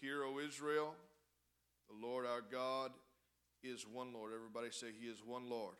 [0.00, 0.94] Hear, O Israel,
[1.88, 2.90] the Lord our God
[3.62, 4.32] is one Lord.
[4.34, 5.74] Everybody say, He is one Lord.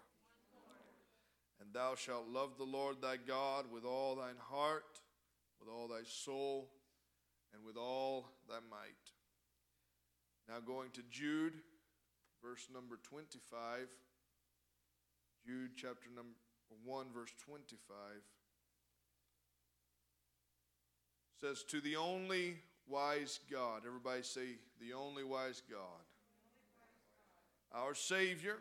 [1.61, 5.01] And thou shalt love the Lord thy God with all thine heart,
[5.59, 6.71] with all thy soul,
[7.53, 9.13] and with all thy might.
[10.49, 11.55] Now going to Jude,
[12.43, 13.89] verse number 25.
[15.45, 16.37] Jude chapter number
[16.85, 17.99] 1, verse 25
[21.41, 22.57] says, To the only
[22.89, 25.79] wise God, everybody say, the only wise God,
[27.73, 28.57] our Savior,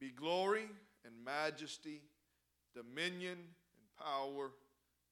[0.00, 0.68] be glory
[1.04, 2.02] and majesty,
[2.74, 4.50] dominion and power,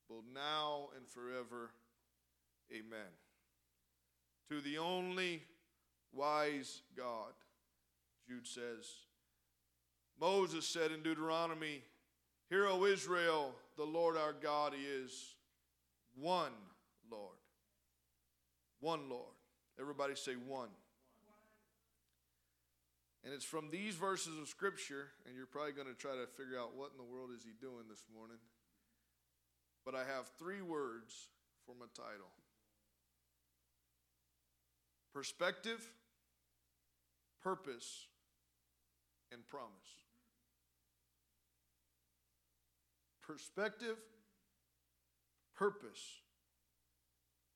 [0.09, 1.71] both now and forever.
[2.73, 3.11] Amen.
[4.49, 5.43] To the only
[6.13, 7.33] wise God,
[8.29, 8.87] Jude says,
[10.21, 11.83] Moses said in Deuteronomy,
[12.49, 15.37] Hear, O Israel, the Lord our God is
[16.17, 16.53] one
[17.11, 17.40] Lord.
[18.81, 19.37] One Lord.
[19.79, 20.69] Everybody say one.
[23.23, 26.59] And it's from these verses of Scripture, and you're probably going to try to figure
[26.59, 28.39] out what in the world is he doing this morning.
[29.85, 31.29] But I have three words
[31.67, 32.31] for my title
[35.13, 35.87] perspective,
[37.43, 38.07] purpose,
[39.33, 39.69] and promise.
[43.21, 43.97] Perspective,
[45.55, 46.23] purpose,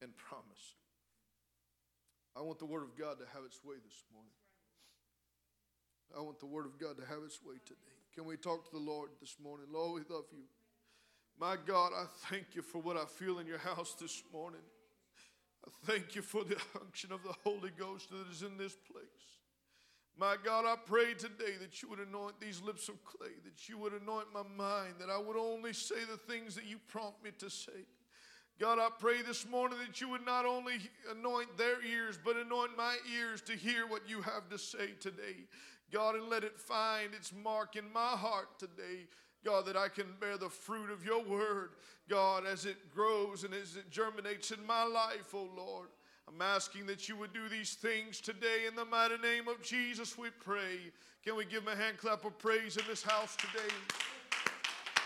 [0.02, 0.74] and promise.
[2.36, 4.32] I want the Word of God to have its way this morning.
[6.16, 7.80] I want the Word of God to have its way today.
[8.14, 9.66] Can we talk to the Lord this morning?
[9.72, 10.44] Lord, we love you.
[11.38, 14.60] My God, I thank you for what I feel in your house this morning.
[15.66, 19.40] I thank you for the unction of the Holy Ghost that is in this place.
[20.16, 23.78] My God, I pray today that you would anoint these lips of clay, that you
[23.78, 27.30] would anoint my mind, that I would only say the things that you prompt me
[27.38, 27.86] to say.
[28.60, 30.74] God, I pray this morning that you would not only
[31.10, 35.46] anoint their ears, but anoint my ears to hear what you have to say today.
[35.92, 39.08] God, and let it find its mark in my heart today.
[39.44, 41.70] God, that I can bear the fruit of your word,
[42.08, 45.89] God, as it grows and as it germinates in my life, oh Lord.
[46.28, 50.17] I'm asking that you would do these things today in the mighty name of Jesus,
[50.17, 50.78] we pray.
[51.24, 53.74] Can we give him a hand clap of praise in this house today?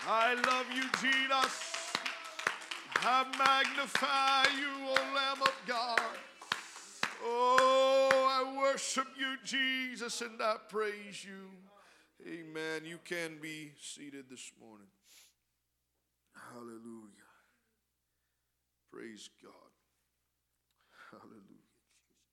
[0.06, 1.78] I love you, Jesus.
[3.00, 6.00] I magnify you, O Lamb of God.
[7.22, 11.50] Oh, I worship you, Jesus, and I praise you.
[12.26, 12.84] Amen.
[12.84, 14.88] You can be seated this morning.
[16.53, 17.31] Hallelujah.
[18.92, 19.53] Praise God.
[21.10, 22.26] Hallelujah, Jesus.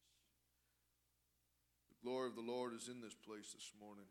[1.89, 4.05] The glory of the Lord is in this place this morning.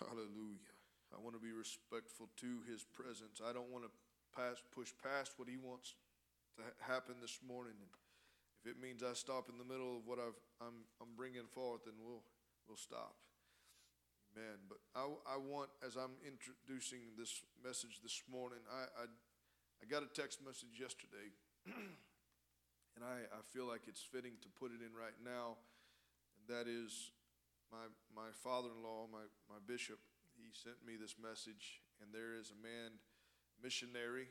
[0.00, 0.72] Hallelujah.
[1.14, 3.40] I want to be respectful to his presence.
[3.44, 3.90] I don't want to
[4.36, 5.96] past, push past what He wants
[6.56, 7.74] to ha- happen this morning.
[7.80, 7.90] And
[8.60, 11.88] if it means I stop in the middle of what I've, I'm, I'm bringing forth,
[11.88, 12.22] then we'll,
[12.68, 13.16] we'll stop.
[14.36, 14.68] Amen.
[14.68, 20.04] But I, I want, as I'm introducing this message this morning, I, I, I got
[20.04, 21.32] a text message yesterday,
[21.66, 25.56] and I, I feel like it's fitting to put it in right now.
[26.36, 27.16] And that is
[27.72, 29.98] my, my father in law, my, my bishop,
[30.36, 33.00] he sent me this message, and there is a man
[33.62, 34.28] missionary.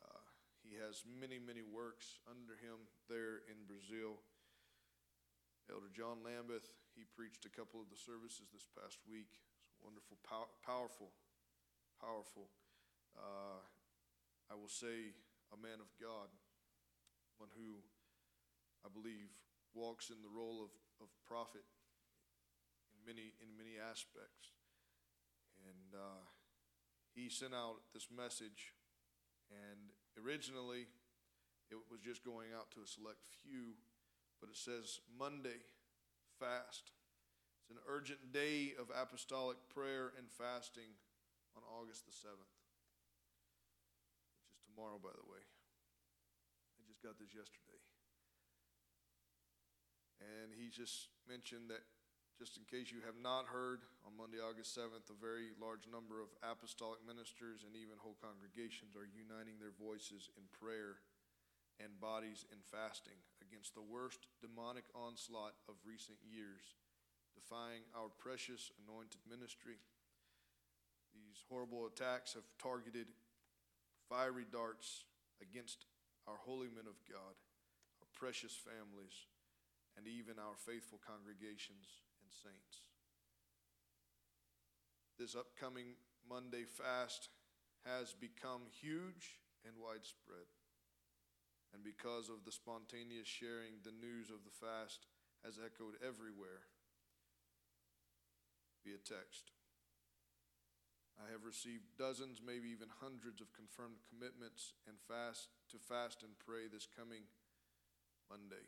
[0.00, 0.24] Uh,
[0.64, 4.20] he has many, many works under him there in Brazil.
[5.70, 9.40] Elder John Lambeth, he preached a couple of the services this past week.
[9.80, 11.12] Wonderful, pow- powerful,
[12.00, 12.52] powerful.
[13.16, 13.60] Uh,
[14.50, 15.16] I will say
[15.52, 16.28] a man of God,
[17.40, 17.80] one who
[18.84, 19.32] I believe
[19.72, 21.64] walks in the role of, of prophet
[22.92, 24.52] in many in many aspects.
[25.64, 26.22] And uh,
[27.14, 28.74] he sent out this message,
[29.50, 30.90] and originally
[31.70, 33.78] it was just going out to a select few,
[34.42, 35.62] but it says Monday,
[36.38, 36.90] fast.
[37.62, 40.98] It's an urgent day of apostolic prayer and fasting
[41.56, 42.52] on August the 7th,
[44.42, 45.40] which is tomorrow, by the way.
[46.76, 47.80] I just got this yesterday.
[50.20, 51.86] And he just mentioned that
[52.34, 56.18] just in case you have not heard, on Monday, August 7th, a very large number
[56.18, 60.98] of apostolic ministers and even whole congregations are uniting their voices in prayer
[61.78, 66.74] and bodies in fasting against the worst demonic onslaught of recent years,
[67.38, 69.78] defying our precious anointed ministry.
[71.14, 73.06] These horrible attacks have targeted
[74.10, 75.06] fiery darts
[75.38, 75.86] against
[76.26, 77.34] our holy men of God,
[78.02, 79.30] our precious families,
[79.94, 82.02] and even our faithful congregations
[82.34, 82.82] saints.
[85.18, 85.94] This upcoming
[86.28, 87.30] Monday fast
[87.86, 90.50] has become huge and widespread.
[91.72, 95.06] And because of the spontaneous sharing, the news of the fast
[95.44, 96.66] has echoed everywhere
[98.84, 99.50] via text.
[101.18, 106.34] I have received dozens, maybe even hundreds of confirmed commitments and fast to fast and
[106.42, 107.26] pray this coming
[108.26, 108.66] Monday.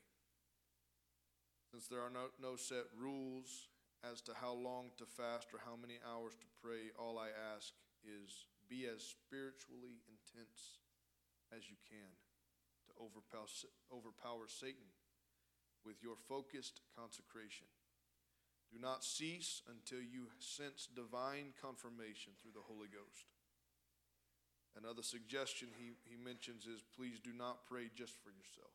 [1.76, 3.68] Since there are no, no set rules
[4.00, 7.76] as to how long to fast or how many hours to pray, all I ask
[8.00, 10.80] is be as spiritually intense
[11.52, 12.16] as you can
[12.88, 13.44] to overpower,
[13.92, 14.88] overpower Satan
[15.84, 17.68] with your focused consecration.
[18.72, 23.28] Do not cease until you sense divine confirmation through the Holy Ghost.
[24.80, 28.72] Another suggestion he, he mentions is please do not pray just for yourself.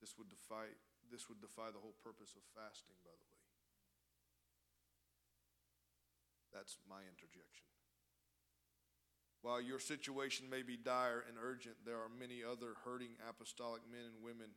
[0.00, 0.70] This would defy
[1.10, 3.38] this would defy the whole purpose of fasting, by the way.
[6.52, 7.64] That's my interjection.
[9.40, 14.04] While your situation may be dire and urgent, there are many other hurting apostolic men
[14.04, 14.52] and women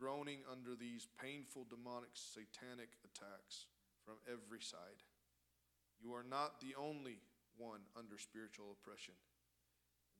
[0.00, 3.70] groaning under these painful demonic satanic attacks
[4.02, 5.04] from every side.
[6.02, 7.22] You are not the only
[7.56, 9.14] one under spiritual oppression.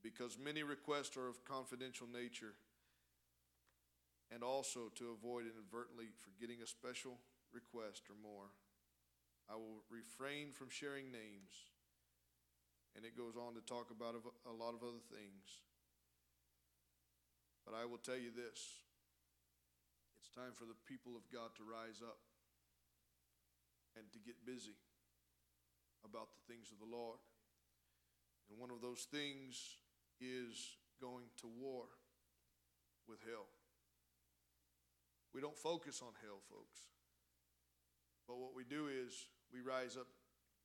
[0.02, 2.54] Because many requests are of confidential nature,
[4.32, 7.20] and also to avoid inadvertently forgetting a special
[7.52, 8.48] request or more,
[9.44, 11.52] I will refrain from sharing names.
[12.96, 15.60] And it goes on to talk about a lot of other things.
[17.64, 18.84] But I will tell you this
[20.20, 22.20] it's time for the people of God to rise up
[23.96, 24.76] and to get busy
[26.04, 27.20] about the things of the Lord.
[28.48, 29.80] And one of those things
[30.20, 31.84] is going to war
[33.08, 33.48] with hell.
[35.32, 36.92] We don't focus on hell, folks.
[38.28, 40.06] But what we do is we rise up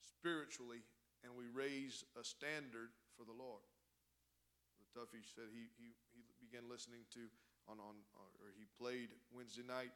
[0.03, 0.83] spiritually
[1.23, 3.63] and we raise a standard for the Lord.
[4.83, 7.31] The Tuffy said he, he, he began listening to,
[7.65, 9.95] on, on, uh, or he played Wednesday night,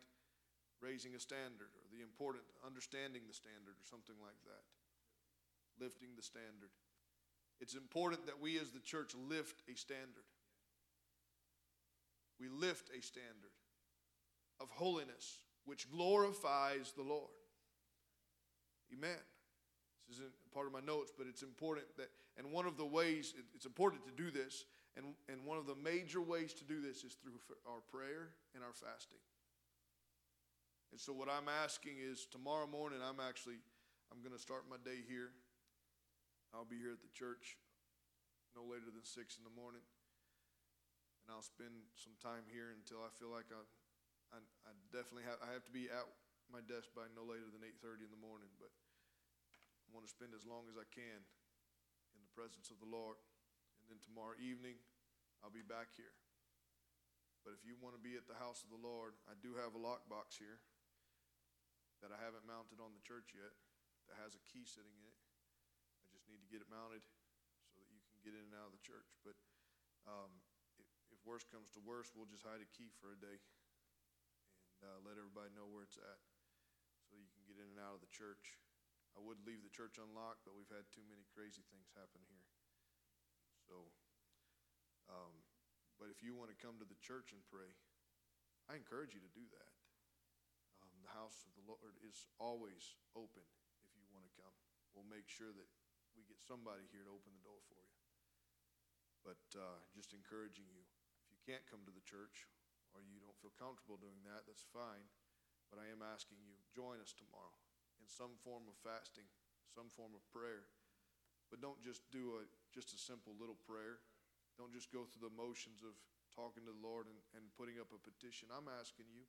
[0.82, 4.64] raising a standard, or the important, understanding the standard, or something like that.
[5.78, 6.74] Lifting the standard.
[7.62, 10.26] It's important that we as the church lift a standard.
[12.40, 13.54] We lift a standard
[14.62, 17.32] of holiness, which glorifies the Lord.
[18.94, 19.20] Amen.
[20.08, 23.34] This isn't part of my notes, but it's important that, and one of the ways,
[23.56, 24.66] it's important to do this,
[24.98, 28.64] and, and one of the major ways to do this is through our prayer and
[28.64, 29.24] our fasting.
[30.92, 33.64] And so what I'm asking is tomorrow morning, I'm actually,
[34.12, 35.32] I'm going to start my day here.
[36.52, 37.56] I'll be here at the church
[38.52, 39.84] no later than 6 in the morning.
[41.24, 43.64] And I'll spend some time here until I feel like I
[44.32, 46.08] I, I definitely have, I have to be at
[46.48, 50.32] my desk by no later than 8.30 in the morning, but I want to spend
[50.32, 51.20] as long as I can
[52.16, 53.20] in the presence of the Lord.
[53.84, 54.80] And then tomorrow evening,
[55.44, 56.16] I'll be back here.
[57.44, 59.74] But if you want to be at the house of the Lord, I do have
[59.76, 60.62] a lockbox here
[62.00, 63.52] that I haven't mounted on the church yet
[64.08, 65.18] that has a key sitting in it.
[66.06, 67.02] I just need to get it mounted
[67.74, 69.10] so that you can get in and out of the church.
[69.26, 69.36] But
[70.06, 70.32] um,
[70.78, 73.42] if, if worse comes to worse, we'll just hide a key for a day
[74.82, 76.20] uh, let everybody know where it's at
[77.06, 78.58] so you can get in and out of the church.
[79.14, 82.48] I would leave the church unlocked, but we've had too many crazy things happen here.
[83.68, 83.92] So,
[85.12, 85.36] um,
[86.00, 87.70] but if you want to come to the church and pray,
[88.72, 89.72] I encourage you to do that.
[90.80, 93.44] Um, the house of the Lord is always open
[93.84, 94.56] if you want to come.
[94.96, 95.70] We'll make sure that
[96.16, 97.96] we get somebody here to open the door for you.
[99.22, 100.84] But uh, just encouraging you,
[101.22, 102.50] if you can't come to the church,
[102.96, 105.08] or you don't feel comfortable doing that, that's fine.
[105.72, 107.56] But I am asking you, join us tomorrow
[108.02, 109.28] in some form of fasting,
[109.72, 110.68] some form of prayer.
[111.48, 114.04] But don't just do a just a simple little prayer.
[114.60, 115.96] Don't just go through the motions of
[116.32, 118.52] talking to the Lord and, and putting up a petition.
[118.52, 119.28] I'm asking you,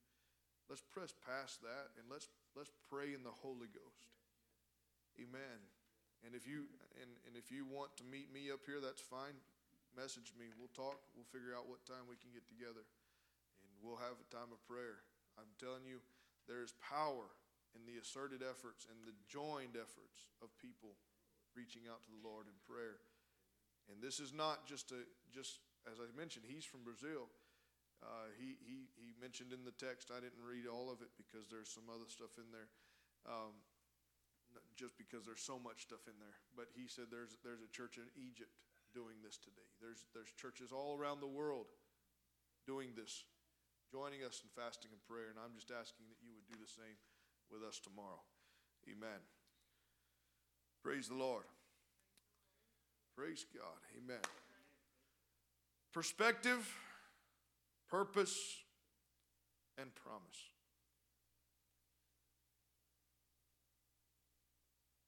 [0.71, 4.11] let's press past that and let's let's pray in the Holy Ghost.
[5.19, 5.59] Amen.
[6.23, 9.38] And if you and, and if you want to meet me up here, that's fine.
[9.95, 10.54] Message me.
[10.54, 11.02] We'll talk.
[11.14, 12.87] We'll figure out what time we can get together
[13.82, 15.02] we'll have a time of prayer.
[15.36, 16.00] I'm telling you,
[16.46, 17.28] there is power
[17.74, 20.96] in the asserted efforts and the joined efforts of people
[21.52, 23.02] reaching out to the Lord in prayer.
[23.90, 25.02] And this is not just a
[25.34, 25.58] just
[25.90, 27.26] as I mentioned, he's from Brazil.
[28.02, 31.46] Uh, he, he, he mentioned in the text, I didn't read all of it because
[31.46, 32.70] there's some other stuff in there,
[33.26, 33.54] um,
[34.74, 36.38] just because there's so much stuff in there.
[36.54, 38.50] But he said there's, there's a church in Egypt
[38.90, 39.66] doing this today.
[39.78, 41.70] There's, there's churches all around the world
[42.66, 43.22] doing this
[43.92, 45.28] joining us in fasting and prayer.
[45.28, 46.96] And I'm just asking that you would do the same
[47.52, 48.25] with us tomorrow.
[48.88, 49.20] Amen.
[50.82, 51.44] Praise the Lord.
[53.14, 53.78] Praise God.
[53.96, 54.25] Amen.
[55.92, 56.75] perspective,
[57.90, 58.64] purpose,
[59.76, 60.40] and promise.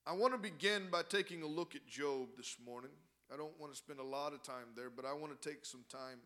[0.06, 2.90] I want to begin by taking a look at Job this morning.
[3.32, 5.64] I don't want to spend a lot of time there, but I want to take
[5.64, 6.18] some time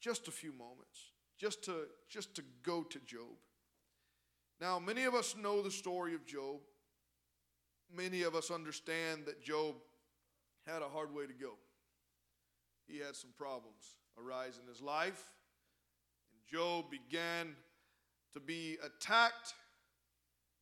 [0.00, 3.36] just a few moments, just to, just to go to Job.
[4.60, 6.60] Now, many of us know the story of Job.
[7.94, 9.74] Many of us understand that Job
[10.66, 11.52] had a hard way to go.
[12.86, 15.30] He had some problems arise in his life,
[16.32, 17.54] and Job began
[18.34, 19.54] to be attacked.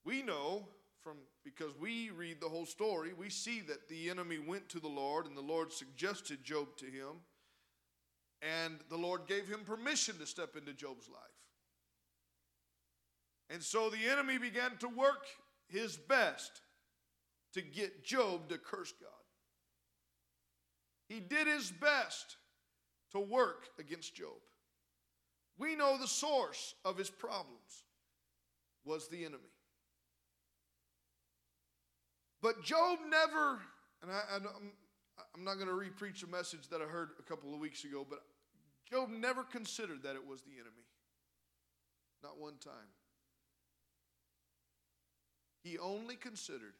[0.04, 0.68] We know
[1.02, 4.88] from because we read the whole story, we see that the enemy went to the
[4.88, 7.20] Lord and the Lord suggested Job to him,
[8.44, 11.20] and the Lord gave him permission to step into Job's life.
[13.50, 15.26] And so the enemy began to work
[15.68, 16.60] his best
[17.54, 19.10] to get Job to curse God.
[21.08, 22.36] He did his best
[23.12, 24.40] to work against Job.
[25.58, 27.84] We know the source of his problems
[28.84, 29.42] was the enemy.
[32.42, 33.60] But Job never,
[34.02, 37.60] and I, am not going to repreach a message that I heard a couple of
[37.60, 38.20] weeks ago, but
[38.90, 40.84] Job never considered that it was the enemy.
[42.22, 42.72] Not one time.
[45.62, 46.74] He only considered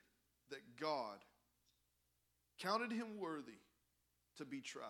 [0.51, 1.19] that God
[2.59, 3.61] counted him worthy
[4.37, 4.83] to be tried.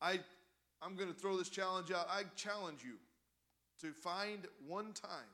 [0.00, 0.20] I,
[0.82, 2.06] I'm going to throw this challenge out.
[2.10, 2.96] I challenge you
[3.80, 5.30] to find one time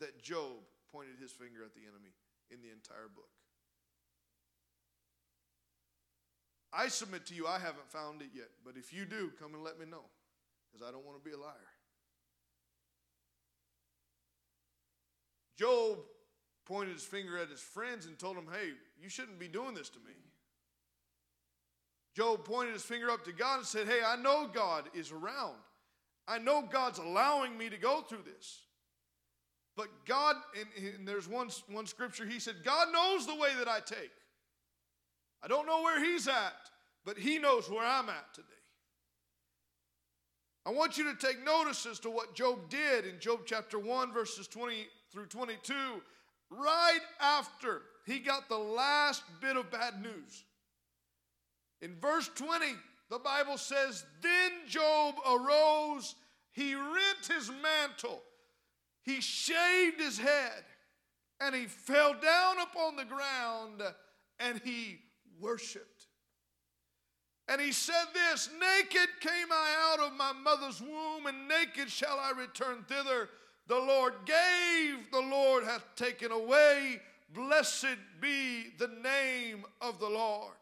[0.00, 0.52] that Job
[0.92, 2.12] pointed his finger at the enemy
[2.50, 3.28] in the entire book.
[6.72, 8.48] I submit to you, I haven't found it yet.
[8.64, 10.04] But if you do, come and let me know
[10.70, 11.52] because I don't want to be a liar.
[15.58, 15.98] Job
[16.66, 18.70] pointed his finger at his friends and told them, Hey,
[19.00, 20.12] you shouldn't be doing this to me.
[22.14, 25.56] Job pointed his finger up to God and said, Hey, I know God is around.
[26.28, 28.62] I know God's allowing me to go through this.
[29.76, 33.68] But God, and, and there's one, one scripture, he said, God knows the way that
[33.68, 34.10] I take.
[35.46, 36.70] I don't know where he's at,
[37.04, 38.48] but he knows where I'm at today.
[40.66, 44.12] I want you to take notice as to what Job did in Job chapter 1,
[44.12, 45.72] verses 20 through 22,
[46.50, 50.44] right after he got the last bit of bad news.
[51.80, 52.66] In verse 20,
[53.08, 56.16] the Bible says, Then Job arose,
[56.50, 58.20] he rent his mantle,
[59.04, 60.64] he shaved his head,
[61.40, 63.82] and he fell down upon the ground
[64.38, 64.98] and he
[65.40, 66.06] worshiped.
[67.48, 72.18] And he said this Naked came I out of my mother's womb, and naked shall
[72.18, 73.28] I return thither.
[73.68, 77.00] The Lord gave, the Lord hath taken away.
[77.34, 80.54] Blessed be the name of the Lord.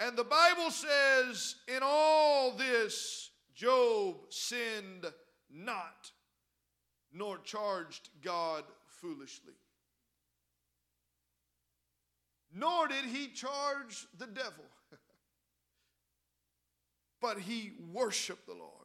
[0.00, 5.06] And the Bible says, in all this, Job sinned
[5.50, 6.10] not,
[7.12, 9.52] nor charged God foolishly.
[12.54, 14.64] Nor did he charge the devil,
[17.20, 18.82] but he worshiped the Lord.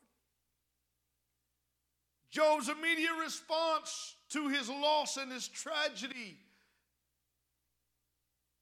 [2.32, 6.38] Job's immediate response to his loss and his tragedy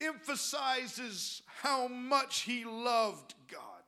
[0.02, 3.84] emphasizes how much he loved God,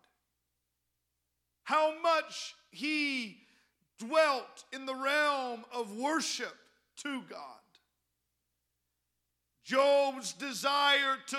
[1.63, 3.39] how much he
[3.97, 6.55] dwelt in the realm of worship
[6.97, 7.56] to God.
[9.67, 11.37] Job's desire to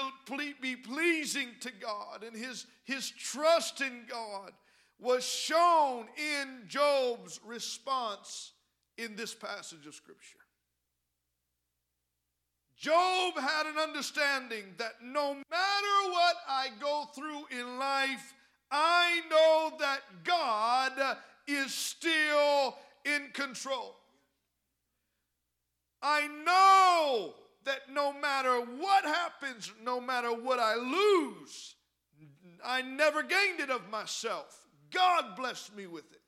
[0.61, 4.53] be pleasing to God and his, his trust in God
[5.01, 8.53] was shown in Job's response
[8.99, 10.41] in this passage of Scripture.
[12.77, 18.35] Job had an understanding that no matter what I go through in life,
[18.71, 21.17] I know that God
[21.47, 23.97] is still in control.
[26.03, 27.33] I know
[27.69, 31.75] that no matter what happens, no matter what I lose,
[32.65, 34.67] I never gained it of myself.
[34.91, 36.21] God blessed me with it.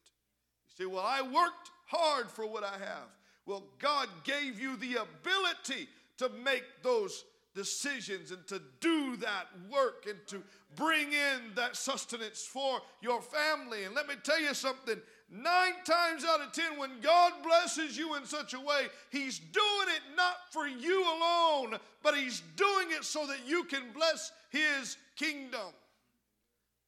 [0.69, 3.09] You say, Well, I worked hard for what I have.
[3.47, 10.07] Well, God gave you the ability to make those decisions and to do that work
[10.09, 10.43] and to
[10.77, 13.85] bring in that sustenance for your family.
[13.85, 18.17] And let me tell you something nine times out of ten, when God blesses you
[18.17, 23.05] in such a way, He's doing it not for you alone, but He's doing it
[23.05, 25.73] so that you can bless His kingdom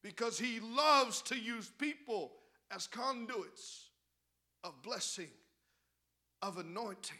[0.03, 2.33] because he loves to use people
[2.69, 3.89] as conduits
[4.63, 5.29] of blessing,
[6.41, 7.17] of anointing.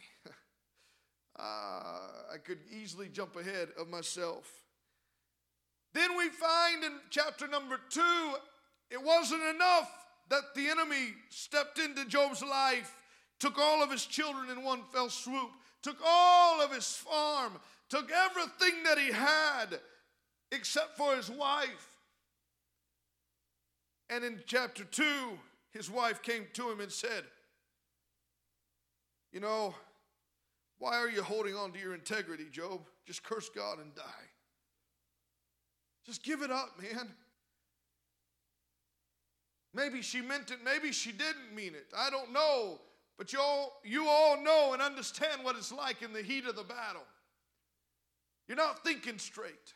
[1.38, 4.60] uh, I could easily jump ahead of myself.
[5.94, 8.34] Then we find in chapter number two,
[8.90, 9.90] it wasn't enough
[10.30, 12.94] that the enemy stepped into Job's life,
[13.38, 15.50] took all of his children in one fell swoop,
[15.82, 17.52] took all of his farm,
[17.88, 19.78] took everything that he had
[20.50, 21.98] except for his wife.
[24.10, 25.04] And in chapter 2,
[25.72, 27.24] his wife came to him and said,
[29.32, 29.74] You know,
[30.78, 32.80] why are you holding on to your integrity, Job?
[33.06, 34.02] Just curse God and die.
[36.04, 37.08] Just give it up, man.
[39.74, 41.86] Maybe she meant it, maybe she didn't mean it.
[41.96, 42.80] I don't know.
[43.18, 46.56] But you all, you all know and understand what it's like in the heat of
[46.56, 47.04] the battle.
[48.48, 49.74] You're not thinking straight.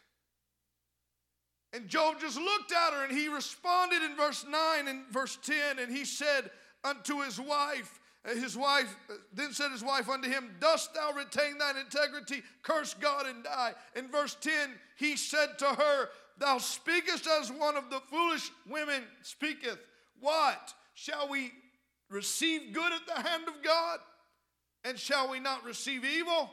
[1.72, 5.78] And Job just looked at her and he responded in verse 9 and verse 10
[5.78, 6.50] and he said
[6.82, 11.12] unto his wife, uh, his wife, uh, then said his wife unto him, Dost thou
[11.12, 12.42] retain thine integrity?
[12.62, 13.74] Curse God and die.
[13.94, 14.52] In verse 10,
[14.96, 19.78] he said to her, Thou speakest as one of the foolish women speaketh.
[20.20, 20.72] What?
[20.94, 21.52] Shall we
[22.08, 23.98] receive good at the hand of God?
[24.84, 26.50] And shall we not receive evil?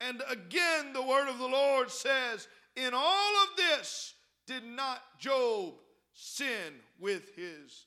[0.00, 4.14] And again, the word of the Lord says, In all of this,
[4.46, 5.74] did not Job
[6.12, 7.86] sin with his lips?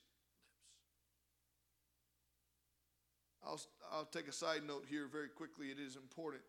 [3.42, 3.60] I'll,
[3.92, 5.66] I'll take a side note here very quickly.
[5.68, 6.42] It is important.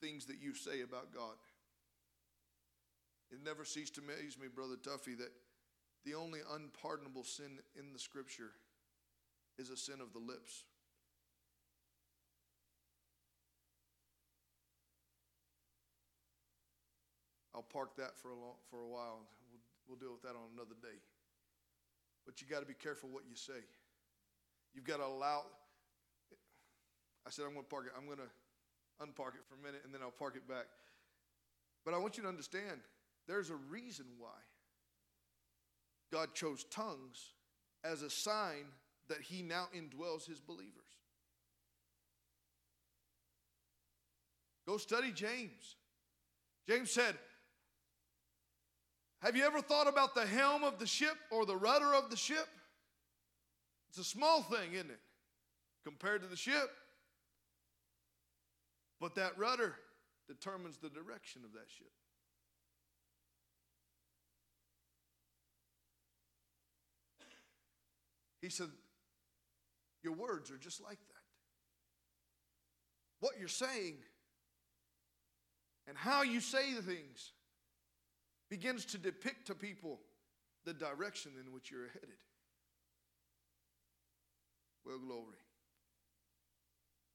[0.00, 1.34] Things that you say about God.
[3.30, 5.32] It never ceased to amaze me, Brother Tuffy, that
[6.04, 8.52] the only unpardonable sin in the scripture
[9.58, 10.64] is a sin of the lips.
[17.54, 19.26] I'll park that for a, long, for a while.
[19.50, 20.96] We'll, we'll deal with that on another day.
[22.24, 23.66] But you got to be careful what you say.
[24.74, 25.42] You've got to allow.
[27.26, 27.92] I said, I'm going to park it.
[27.98, 28.30] I'm going to
[29.02, 30.66] unpark it for a minute and then I'll park it back.
[31.84, 32.78] But I want you to understand
[33.28, 34.28] there's a reason why
[36.10, 37.34] God chose tongues
[37.84, 38.64] as a sign
[39.08, 40.72] that He now indwells His believers.
[44.66, 45.76] Go study James.
[46.66, 47.14] James said,
[49.20, 52.16] have you ever thought about the helm of the ship or the rudder of the
[52.16, 52.46] ship?
[53.88, 55.00] It's a small thing, isn't it?
[55.84, 56.70] Compared to the ship.
[59.00, 59.74] But that rudder
[60.28, 61.90] determines the direction of that ship.
[68.40, 68.68] He said,
[70.02, 71.14] Your words are just like that.
[73.20, 73.96] What you're saying
[75.88, 77.32] and how you say the things
[78.50, 80.00] begins to depict to people
[80.64, 82.18] the direction in which you're headed.
[84.84, 85.38] Well, glory.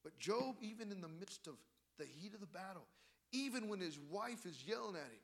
[0.03, 1.53] But Job, even in the midst of
[1.97, 2.85] the heat of the battle,
[3.31, 5.23] even when his wife is yelling at him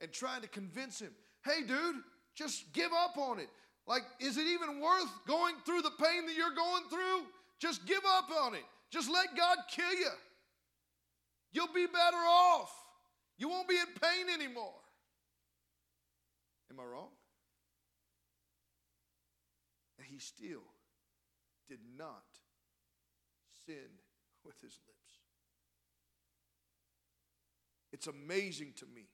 [0.00, 1.10] and trying to convince him,
[1.44, 1.96] hey, dude,
[2.34, 3.48] just give up on it.
[3.86, 7.22] Like, is it even worth going through the pain that you're going through?
[7.58, 8.64] Just give up on it.
[8.90, 10.10] Just let God kill you.
[11.52, 12.72] You'll be better off.
[13.38, 14.74] You won't be in pain anymore.
[16.70, 17.10] Am I wrong?
[19.98, 20.64] And he still
[21.68, 22.24] did not
[23.66, 23.88] sin
[24.44, 25.12] with his lips.
[27.92, 29.06] It's amazing to me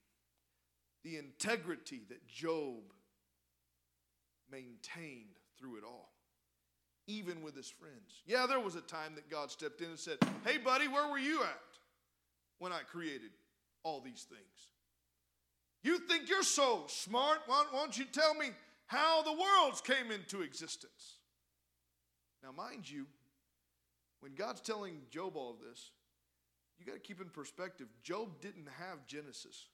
[1.04, 2.82] the integrity that Job
[4.52, 6.12] maintained through it all,
[7.06, 8.22] even with his friends.
[8.26, 11.18] Yeah, there was a time that God stepped in and said, Hey, buddy, where were
[11.18, 11.58] you at
[12.58, 13.30] when I created
[13.82, 14.68] all these things.
[15.82, 17.38] You think you're so smart?
[17.46, 18.50] Why, don't you tell me
[18.86, 21.18] how the worlds came into existence?
[22.42, 23.06] Now, mind you,
[24.20, 25.90] when God's telling Job all of this,
[26.78, 29.66] you got to keep in perspective Job didn't have Genesis.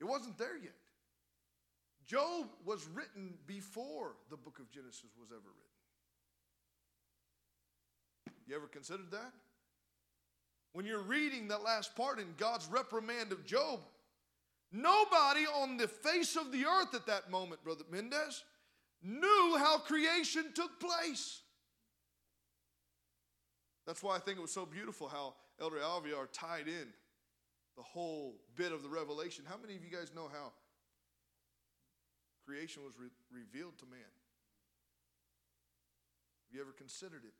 [0.00, 0.74] It wasn't there yet.
[2.06, 5.76] Job was written before the book of Genesis was ever written.
[8.46, 9.32] You ever considered that?
[10.72, 13.80] When you're reading that last part in God's reprimand of Job,
[14.70, 18.44] nobody on the face of the earth at that moment, Brother Mendez,
[19.02, 21.40] knew how creation took place.
[23.86, 26.88] That's why I think it was so beautiful how Elder Alviar tied in
[27.76, 29.44] the whole bit of the revelation.
[29.46, 30.52] How many of you guys know how
[32.44, 34.12] creation was re- revealed to man?
[36.48, 37.36] Have you ever considered it?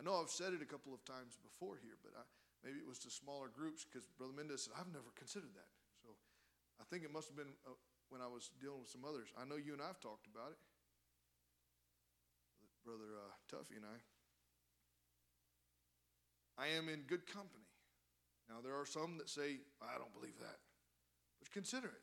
[0.00, 2.22] I know I've said it a couple of times before here, but I,
[2.64, 5.68] maybe it was to smaller groups because Brother Mendez said, I've never considered that.
[6.00, 6.14] So
[6.80, 7.76] I think it must have been uh,
[8.08, 9.28] when I was dealing with some others.
[9.36, 10.60] I know you and I have talked about it.
[12.88, 14.00] Brother uh, Tuffy and I.
[16.56, 17.67] I am in good company.
[18.48, 20.58] Now, there are some that say, I don't believe that.
[21.38, 22.02] But consider it.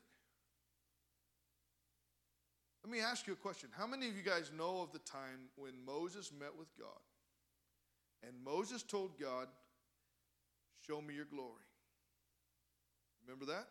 [2.84, 3.68] Let me ask you a question.
[3.76, 7.02] How many of you guys know of the time when Moses met with God
[8.22, 9.48] and Moses told God,
[10.86, 11.66] Show me your glory?
[13.26, 13.66] Remember that?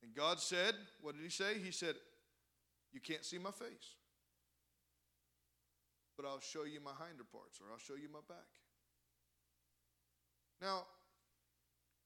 [0.00, 1.54] And God said, What did he say?
[1.58, 1.96] He said,
[2.92, 3.96] You can't see my face,
[6.16, 8.46] but I'll show you my hinder parts or I'll show you my back.
[10.60, 10.84] Now,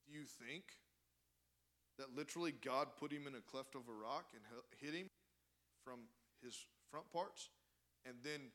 [0.06, 0.64] do you think
[1.98, 4.42] that literally God put him in a cleft of a rock and
[4.80, 5.10] hit him
[5.84, 6.00] from
[6.42, 7.50] his front parts?
[8.06, 8.50] And then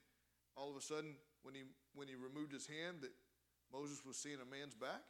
[0.58, 1.62] all of a sudden, when he,
[1.94, 3.12] when he removed his hand, that
[3.72, 5.04] Moses was seeing a man's back?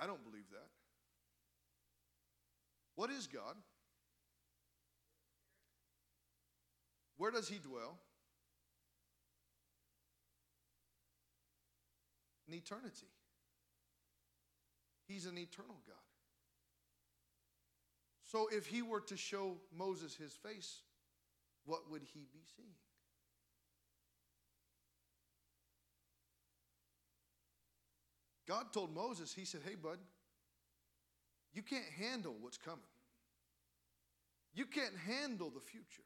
[0.00, 0.68] I don't believe that.
[2.94, 3.56] What is God?
[7.16, 7.98] Where does he dwell?
[12.48, 13.06] In eternity.
[15.06, 15.96] He's an eternal God.
[18.24, 20.82] So if he were to show Moses his face,
[21.64, 22.68] what would he be seeing?
[28.46, 29.98] God told Moses, He said, Hey, bud,
[31.52, 32.80] you can't handle what's coming.
[34.54, 36.02] You can't handle the future.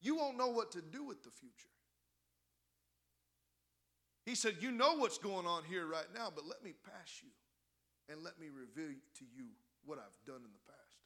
[0.00, 1.68] You won't know what to do with the future.
[4.30, 7.30] He said, You know what's going on here right now, but let me pass you
[8.08, 9.46] and let me reveal to you
[9.84, 10.98] what I've done in the past.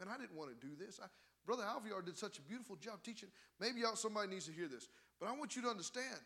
[0.00, 0.98] Man, I didn't want to do this.
[1.00, 1.06] I,
[1.46, 3.28] Brother Alviar did such a beautiful job teaching.
[3.60, 4.88] Maybe y'all somebody needs to hear this,
[5.20, 6.18] but I want you to understand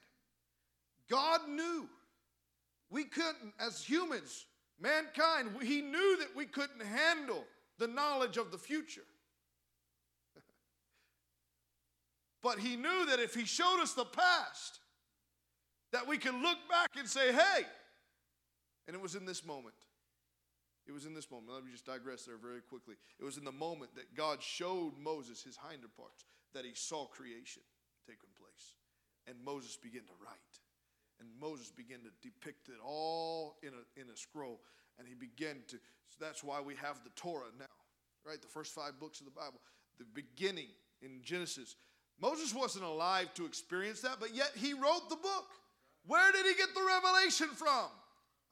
[1.11, 1.87] God knew
[2.89, 4.47] we couldn't, as humans,
[4.81, 7.45] mankind, He knew that we couldn't handle
[7.77, 9.05] the knowledge of the future.
[12.43, 14.80] but He knew that if He showed us the past,
[15.93, 17.65] that we can look back and say, hey,
[18.87, 19.75] and it was in this moment.
[20.87, 21.53] It was in this moment.
[21.53, 22.97] Let me just digress there very quickly.
[23.19, 26.25] It was in the moment that God showed Moses his hinder parts
[26.55, 27.63] that he saw creation
[28.07, 28.75] taking place.
[29.29, 30.59] And Moses began to write.
[31.21, 34.61] And Moses began to depict it all in a, in a scroll.
[34.99, 37.67] And he began to, so that's why we have the Torah now,
[38.27, 38.41] right?
[38.41, 39.61] The first five books of the Bible.
[39.99, 40.69] The beginning
[41.03, 41.77] in Genesis.
[42.21, 45.47] Moses wasn't alive to experience that, but yet he wrote the book.
[46.07, 47.89] Where did he get the revelation from?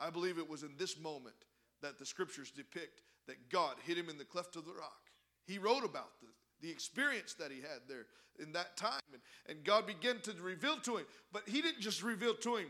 [0.00, 1.36] I believe it was in this moment
[1.82, 5.00] that the scriptures depict that God hit him in the cleft of the rock.
[5.46, 6.28] He wrote about the,
[6.60, 8.06] the experience that he had there
[8.38, 9.00] in that time.
[9.12, 11.06] And, and God began to reveal to him.
[11.32, 12.68] But he didn't just reveal to him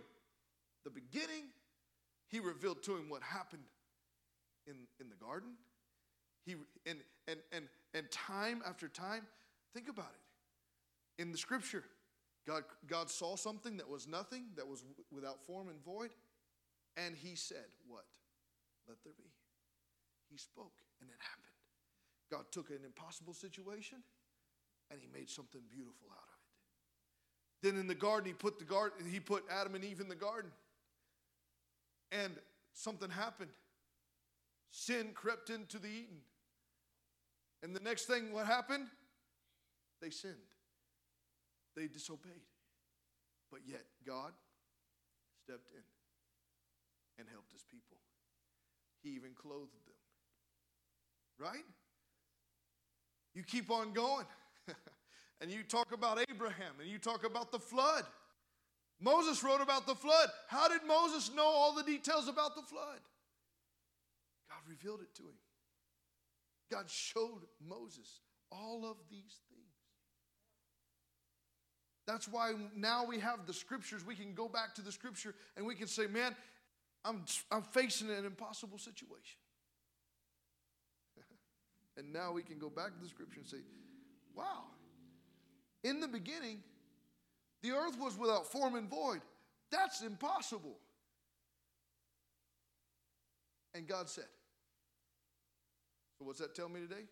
[0.85, 1.45] the beginning,
[2.29, 3.65] he revealed to him what happened
[4.67, 5.51] in, in the garden.
[6.45, 6.55] He,
[6.87, 9.27] and, and, and, and time after time,
[9.75, 11.23] think about it.
[11.23, 11.85] In the scripture,
[12.49, 14.83] God, God saw something that was nothing, that was
[15.13, 16.09] without form and void,
[16.97, 18.05] and He said, What?
[18.89, 19.31] Let there be.
[20.31, 21.45] He spoke, and it happened.
[22.31, 23.99] God took an impossible situation,
[24.91, 26.39] and He made something beautiful out of
[27.63, 27.71] it.
[27.71, 30.15] Then in the garden, He put the garden, He put Adam and Eve in the
[30.15, 30.51] garden,
[32.11, 32.33] and
[32.73, 33.51] something happened.
[34.71, 36.21] Sin crept into the Eden.
[37.63, 38.87] And the next thing, what happened?
[40.01, 40.37] They sinned.
[41.79, 42.43] They disobeyed.
[43.53, 44.33] But yet, God
[45.45, 45.83] stepped in
[47.19, 47.97] and helped his people.
[49.01, 49.95] He even clothed them.
[51.39, 51.65] Right?
[53.33, 54.27] You keep on going.
[55.41, 58.03] and you talk about Abraham and you talk about the flood.
[59.01, 60.31] Moses wrote about the flood.
[60.49, 62.99] How did Moses know all the details about the flood?
[64.51, 65.39] God revealed it to him.
[66.73, 68.19] God showed Moses
[68.51, 69.39] all of these.
[72.09, 74.03] That's why now we have the scriptures.
[74.05, 76.35] We can go back to the scripture and we can say, man,
[77.05, 79.39] I'm, I'm facing an impossible situation.
[81.99, 83.59] and now we can go back to the scripture and say,
[84.35, 84.65] wow,
[85.85, 86.63] in the beginning,
[87.63, 89.21] the earth was without form and void.
[89.71, 90.79] That's impossible.
[93.75, 94.25] And God said,
[96.19, 97.05] so what's that tell me today?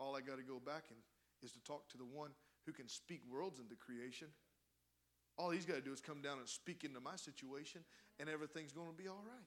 [0.00, 0.98] All I got to go back and
[1.44, 2.30] is to talk to the one
[2.66, 4.28] who can speak worlds into creation.
[5.36, 7.82] All he's got to do is come down and speak into my situation,
[8.20, 9.46] and everything's going to be all right.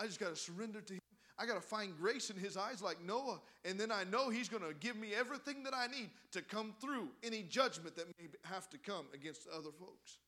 [0.00, 1.00] I just got to surrender to him.
[1.36, 4.48] I got to find grace in his eyes like Noah, and then I know he's
[4.48, 8.28] going to give me everything that I need to come through any judgment that may
[8.44, 10.18] have to come against other folks.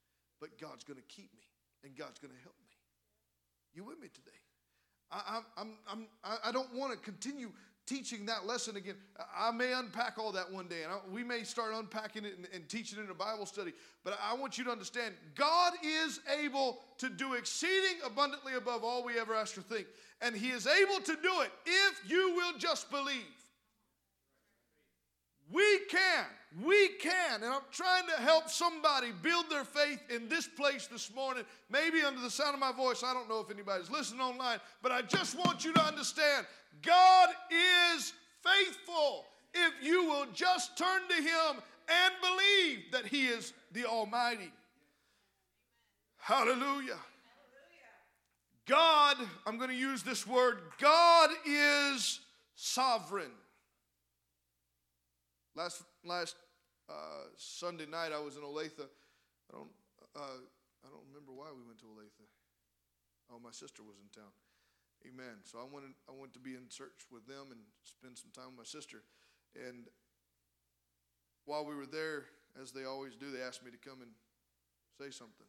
[0.40, 1.44] But God's going to keep me,
[1.84, 2.70] and God's going to help me.
[3.72, 4.36] You with me today?
[5.12, 6.06] I, I'm, I'm,
[6.44, 7.52] I don't want to continue
[7.86, 8.96] teaching that lesson again.
[9.36, 12.46] I may unpack all that one day, and I, we may start unpacking it and,
[12.52, 13.72] and teaching it in a Bible study.
[14.04, 19.04] But I want you to understand God is able to do exceeding abundantly above all
[19.04, 19.86] we ever ask or think.
[20.20, 23.24] And He is able to do it if you will just believe.
[25.52, 26.24] We can.
[26.64, 27.42] We can.
[27.42, 32.02] And I'm trying to help somebody build their faith in this place this morning, maybe
[32.02, 33.02] under the sound of my voice.
[33.04, 36.46] I don't know if anybody's listening online, but I just want you to understand
[36.82, 43.52] God is faithful if you will just turn to Him and believe that He is
[43.72, 44.52] the Almighty.
[46.18, 46.98] Hallelujah.
[48.66, 52.20] God, I'm going to use this word, God is
[52.56, 53.30] sovereign.
[55.56, 56.36] Last, last
[56.86, 58.76] uh, Sunday night, I was in Olathe.
[58.76, 59.72] I don't,
[60.14, 60.44] uh,
[60.84, 62.28] I don't remember why we went to Olathe.
[63.32, 64.30] Oh, my sister was in town.
[65.08, 65.40] Amen.
[65.44, 68.52] So I wanted, I wanted to be in church with them and spend some time
[68.52, 69.00] with my sister.
[69.56, 69.88] And
[71.46, 72.24] while we were there,
[72.60, 74.10] as they always do, they asked me to come and
[75.00, 75.48] say something.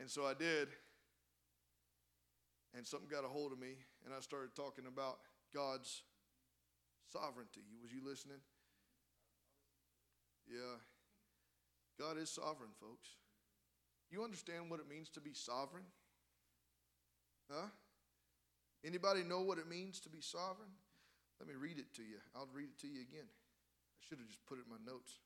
[0.00, 0.68] And so I did.
[2.76, 5.18] And something got a hold of me, and I started talking about
[5.54, 6.02] God's
[7.12, 7.60] sovereignty.
[7.82, 8.40] Was you listening?
[10.48, 10.80] Yeah.
[12.00, 13.08] God is sovereign, folks.
[14.10, 15.84] You understand what it means to be sovereign?
[17.50, 17.68] Huh?
[18.84, 20.72] Anybody know what it means to be sovereign?
[21.38, 22.18] Let me read it to you.
[22.34, 23.28] I'll read it to you again.
[23.28, 25.20] I should have just put it in my notes.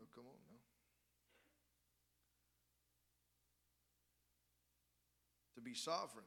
[0.00, 0.58] Oh, come on now.
[5.54, 6.26] To be sovereign.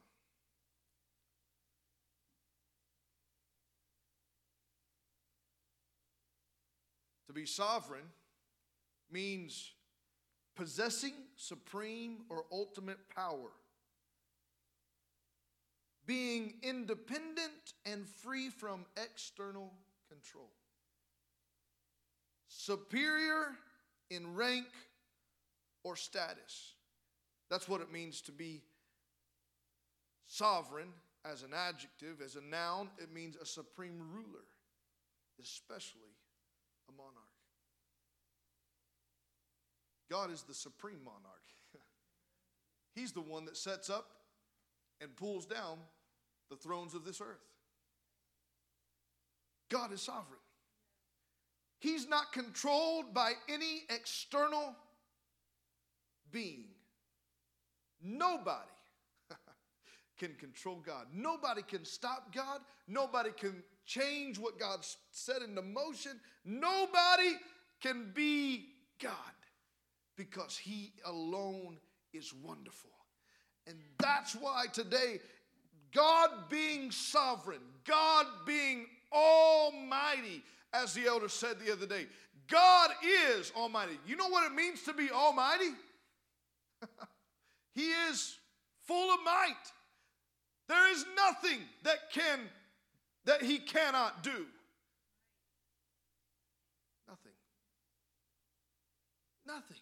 [7.28, 8.06] To be sovereign
[9.10, 9.72] means
[10.56, 13.50] possessing supreme or ultimate power,
[16.06, 19.72] being independent and free from external
[20.08, 20.50] control,
[22.48, 23.50] superior
[24.10, 24.66] in rank
[25.84, 26.72] or status.
[27.50, 28.62] That's what it means to be
[30.26, 30.88] sovereign
[31.30, 34.44] as an adjective, as a noun, it means a supreme ruler,
[35.40, 36.16] especially
[36.88, 37.14] a monarch.
[40.10, 41.42] God is the supreme monarch.
[42.94, 44.06] He's the one that sets up
[45.00, 45.78] and pulls down
[46.50, 47.44] the thrones of this earth.
[49.70, 50.40] God is sovereign.
[51.80, 54.74] He's not controlled by any external
[56.32, 56.64] being.
[58.02, 58.70] Nobody
[60.18, 61.06] can control God.
[61.12, 62.60] Nobody can stop God.
[62.88, 66.20] Nobody can change what God set into motion.
[66.44, 67.32] Nobody
[67.80, 68.66] can be
[69.02, 69.12] God
[70.16, 71.78] because He alone
[72.12, 72.90] is wonderful.
[73.66, 75.20] And that's why today,
[75.94, 82.06] God being sovereign, God being almighty, as the elder said the other day,
[82.48, 83.98] God is almighty.
[84.06, 85.70] You know what it means to be almighty?
[87.74, 88.36] he is
[88.86, 89.54] full of might.
[90.68, 92.40] There is nothing that can
[93.24, 94.46] that he cannot do.
[97.06, 97.32] Nothing.
[99.46, 99.76] Nothing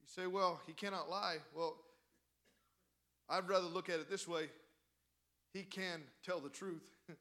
[0.00, 1.36] You say, well, he cannot lie.
[1.54, 1.76] Well,
[3.28, 4.48] I'd rather look at it this way
[5.52, 6.88] he can tell the truth.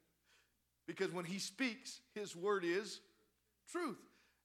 [0.87, 2.99] because when he speaks, his word is
[3.71, 3.99] truth.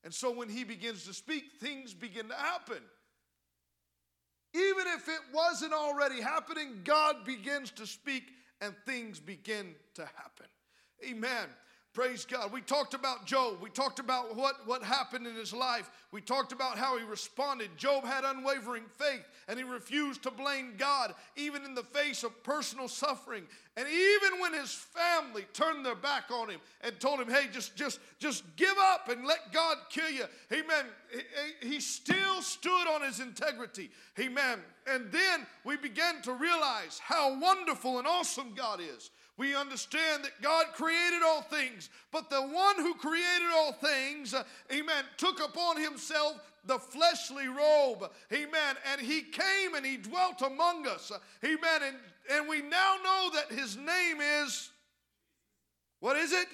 [0.05, 2.79] And so when he begins to speak, things begin to happen.
[4.55, 8.25] Even if it wasn't already happening, God begins to speak
[8.61, 10.47] and things begin to happen.
[11.05, 11.49] Amen.
[11.97, 12.53] Praise God.
[12.53, 13.55] We talked about Job.
[13.63, 15.91] We talked about what, what happened in his life.
[16.13, 17.71] We talked about how he responded.
[17.79, 22.43] Job had unwavering faith and he refused to blame God, even in the face of
[22.43, 23.45] personal suffering.
[23.79, 27.75] And even when his family turned their back on him and told him, hey, just,
[27.77, 30.27] just, just give up and let God kill you.
[30.53, 30.85] Amen.
[31.63, 33.89] He, he still stood on his integrity.
[34.21, 34.59] Amen.
[34.87, 40.41] And then we began to realize how wonderful and awesome God is we understand that
[40.41, 45.81] God created all things, but the one who created all things, uh, amen, took upon
[45.81, 51.83] himself the fleshly robe, amen, and he came and he dwelt among us, uh, amen,
[51.87, 51.97] and,
[52.33, 54.71] and we now know that his name is,
[56.01, 56.49] what is it?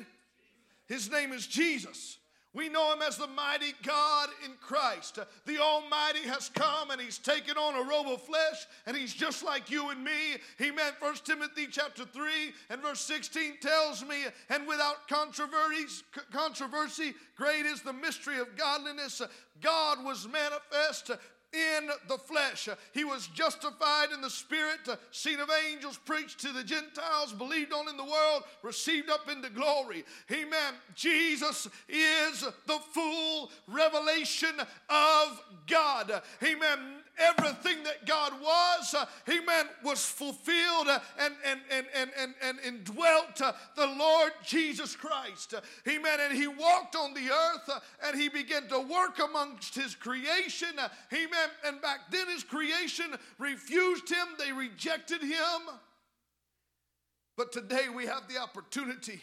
[0.86, 2.18] His name is Jesus.
[2.54, 5.18] We know him as the mighty God in Christ.
[5.46, 9.42] The Almighty has come and he's taken on a robe of flesh and he's just
[9.42, 10.36] like you and me.
[10.58, 12.22] He meant First Timothy chapter 3
[12.68, 15.08] and verse 16 tells me, and without
[16.30, 19.22] controversy, great is the mystery of godliness.
[19.62, 21.10] God was manifest
[21.52, 22.68] in the flesh.
[22.92, 27.88] He was justified in the spirit, seen of angels, preached to the Gentiles, believed on
[27.88, 30.04] in the world, received up into glory.
[30.30, 30.74] Amen.
[30.94, 34.54] Jesus is the full revelation
[34.88, 36.22] of God.
[36.42, 42.34] Amen everything that God was, uh, amen, was fulfilled uh, and, and, and, and, and,
[42.42, 45.54] and indwelt uh, the Lord Jesus Christ.
[45.88, 46.18] Amen.
[46.20, 50.74] And he walked on the earth uh, and he began to work amongst his creation.
[51.12, 51.48] Amen.
[51.64, 55.60] And back then his creation refused him, they rejected him.
[57.36, 59.22] But today we have the opportunity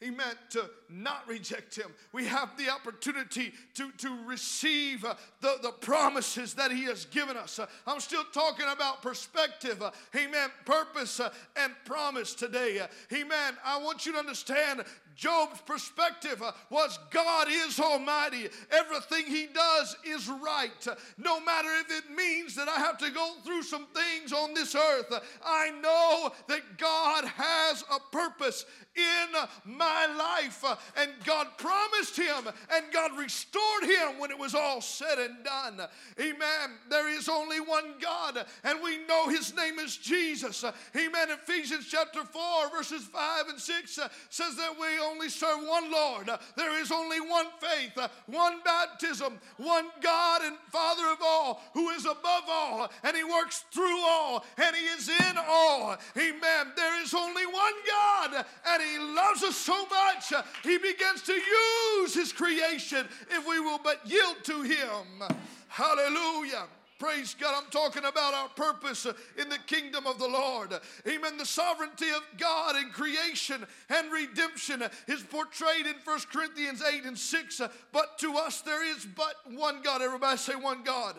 [0.00, 1.92] he meant to not reject him.
[2.12, 7.36] We have the opportunity to, to receive uh, the, the promises that he has given
[7.36, 7.58] us.
[7.58, 9.82] Uh, I'm still talking about perspective.
[9.82, 10.48] Uh, amen.
[10.64, 11.20] Purpose
[11.54, 12.80] and promise today.
[13.12, 13.54] Amen.
[13.64, 14.84] I want you to understand
[15.16, 18.48] Job's perspective uh, was God is almighty.
[18.70, 20.86] Everything he does is right.
[21.18, 24.74] No matter if it means that I have to go through some things on this
[24.74, 25.12] earth,
[25.44, 28.64] I know that God has a purpose
[28.96, 30.64] in my life.
[30.96, 35.80] And God promised him and God restored him when it was all said and done.
[36.18, 36.70] Amen.
[36.88, 40.64] There is only one God and we know his name is Jesus.
[40.64, 41.30] Amen.
[41.30, 46.30] Ephesians chapter 4, verses 5 and 6 says that we only serve one Lord.
[46.56, 52.04] There is only one faith, one baptism, one God and Father of all, who is
[52.04, 55.96] above all, and he works through all, and he is in all.
[56.16, 56.72] Amen.
[56.76, 62.14] There is only one God, and he loves us so much, he begins to use
[62.14, 65.22] his creation if we will but yield to him.
[65.68, 66.66] Hallelujah.
[67.00, 67.54] Praise God.
[67.56, 69.06] I'm talking about our purpose
[69.38, 70.74] in the kingdom of the Lord.
[71.08, 71.38] Amen.
[71.38, 77.18] The sovereignty of God in creation and redemption is portrayed in 1 Corinthians 8 and
[77.18, 77.62] 6.
[77.90, 80.02] But to us there is but one God.
[80.02, 81.16] Everybody say one God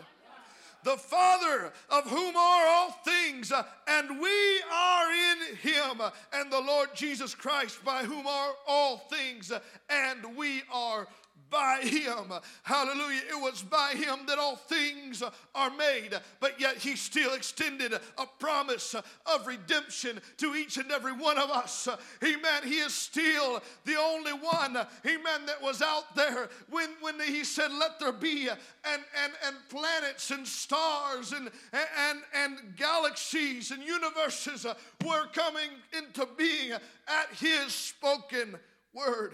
[0.84, 3.52] the Father of whom are all things,
[3.88, 6.02] and we are in him,
[6.34, 9.52] and the Lord Jesus Christ, by whom are all things,
[9.90, 11.08] and we are
[11.52, 12.34] by him.
[12.64, 13.22] Hallelujah.
[13.30, 15.22] It was by him that all things
[15.54, 21.12] are made, but yet he still extended a promise of redemption to each and every
[21.12, 21.88] one of us.
[22.24, 22.64] Amen.
[22.64, 27.72] He is still the only one, amen, that was out there when, when he said,
[27.72, 34.66] Let there be, and, and, and planets and stars and, and, and galaxies and universes
[35.06, 38.56] were coming into being at his spoken
[38.94, 39.34] word.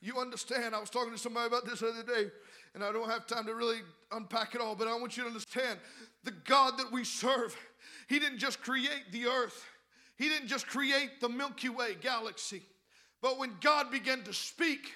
[0.00, 0.74] You understand?
[0.74, 2.30] I was talking to somebody about this the other day,
[2.74, 3.80] and I don't have time to really
[4.12, 5.78] unpack it all, but I want you to understand
[6.24, 7.56] the God that we serve,
[8.08, 9.66] He didn't just create the earth,
[10.16, 12.62] He didn't just create the Milky Way galaxy.
[13.22, 14.92] But when God began to speak,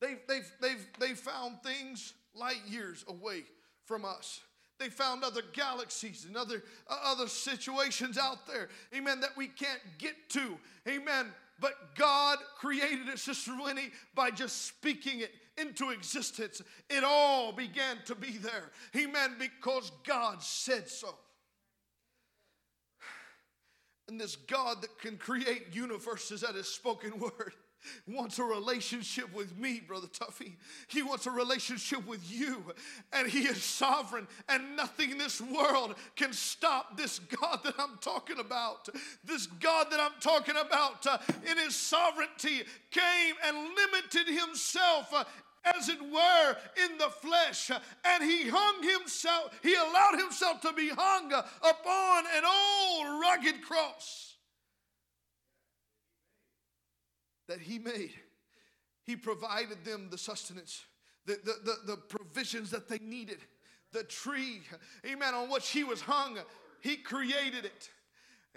[0.00, 3.44] they've, they've, they've, they found things light years away
[3.86, 4.40] from us.
[4.78, 9.80] They found other galaxies and other, uh, other situations out there, amen, that we can't
[9.98, 10.58] get to,
[10.88, 11.26] amen.
[11.62, 16.60] But God created it, Sister Winnie, by just speaking it into existence.
[16.90, 18.72] It all began to be there.
[18.96, 19.36] Amen.
[19.38, 21.14] Because God said so.
[24.08, 27.54] And this God that can create universes at His spoken word
[28.06, 30.54] wants a relationship with me, Brother Tuffy.
[30.88, 32.64] He wants a relationship with you.
[33.12, 37.98] And He is sovereign, and nothing in this world can stop this God that I'm
[38.00, 38.88] talking about.
[39.24, 41.18] This God that I'm talking about, uh,
[41.50, 45.12] in His sovereignty, came and limited Himself.
[45.12, 45.24] Uh,
[45.64, 47.70] as it were, in the flesh,
[48.04, 54.31] and he hung himself, he allowed himself to be hung upon an old rugged cross.
[57.52, 58.12] That He made.
[59.04, 60.84] He provided them the sustenance,
[61.26, 63.38] the, the, the, the provisions that they needed.
[63.92, 64.62] The tree,
[65.04, 66.38] amen, on which He was hung,
[66.80, 67.90] He created it.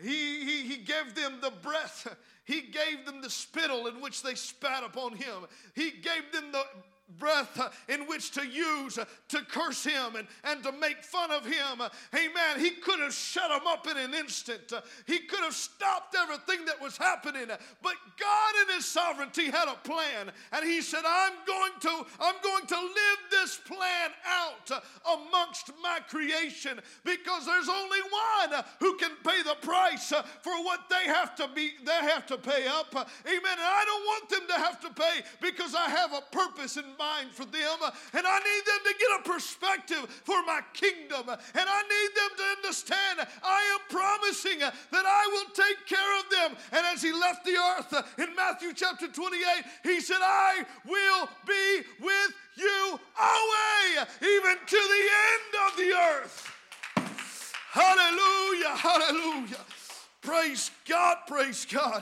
[0.02, 2.16] He, he, he gave them the breath.
[2.46, 5.48] He gave them the spittle in which they spat upon him.
[5.74, 6.64] He gave them the
[7.20, 8.98] breath in which to use
[9.30, 11.82] to curse him and, and to make fun of him.
[12.14, 12.60] Amen.
[12.60, 14.74] He could have shut him up in an instant.
[15.06, 17.48] He could have stopped everything that was happening.
[17.48, 20.32] But God in his sovereignty had a plan.
[20.52, 26.00] And he said, I'm going to, I'm going to live this plan out amongst my
[26.10, 30.10] creation because there's only one who can pay the price
[30.42, 32.94] for what they have to be, they have to pay up.
[32.94, 33.06] Amen.
[33.36, 36.84] And I don't want them to have to pay because I have a purpose in
[36.98, 37.78] mind for them,
[38.14, 42.32] and I need them to get a perspective for my kingdom, and I need them
[42.38, 46.58] to understand I am promising that I will take care of them.
[46.72, 49.42] And as he left the earth in Matthew chapter 28,
[49.84, 56.52] he said, I will be with you always even to the end of the earth.
[57.72, 59.75] Hallelujah, hallelujah.
[60.26, 62.02] Praise God, praise God.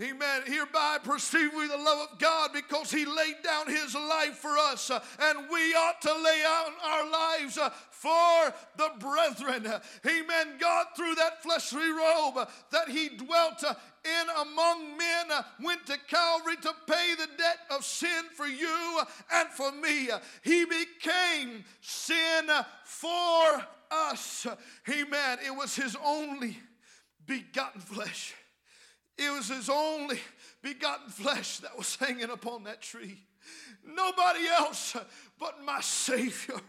[0.00, 0.42] Amen.
[0.46, 4.90] Hereby perceive we the love of God because He laid down His life for us,
[4.90, 9.66] uh, and we ought to lay out our lives uh, for the brethren.
[10.06, 10.54] Amen.
[10.60, 15.26] God, through that fleshly robe uh, that He dwelt in among men,
[15.60, 19.00] went to Calvary to pay the debt of sin for you
[19.32, 20.10] and for me.
[20.42, 22.48] He became sin
[22.84, 24.46] for us.
[24.88, 25.38] Amen.
[25.44, 26.56] It was His only
[27.26, 28.34] begotten flesh.
[29.16, 30.18] It was his only
[30.62, 33.18] begotten flesh that was hanging upon that tree.
[33.86, 34.96] Nobody else
[35.38, 36.60] but my Savior.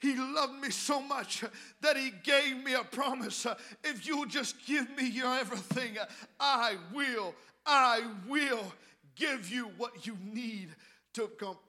[0.00, 1.44] He loved me so much
[1.80, 3.46] that He gave me a promise.
[3.84, 5.96] If you'll just give me your everything,
[6.40, 7.34] I will,
[7.66, 8.72] I will
[9.14, 10.70] give you what you need
[11.14, 11.28] to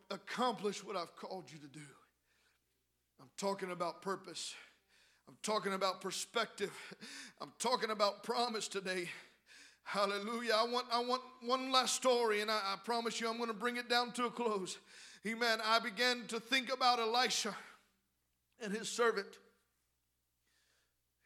[0.10, 1.86] accomplish what I've called you to do.
[3.22, 4.56] I'm talking about purpose.
[5.28, 6.72] I'm talking about perspective.
[7.42, 9.10] I'm talking about promise today.
[9.84, 10.54] Hallelujah.
[10.56, 13.54] I want, I want one last story, and I, I promise you I'm going to
[13.54, 14.78] bring it down to a close.
[15.28, 15.60] Amen.
[15.66, 17.56] I began to think about Elisha
[18.62, 19.28] and his servant.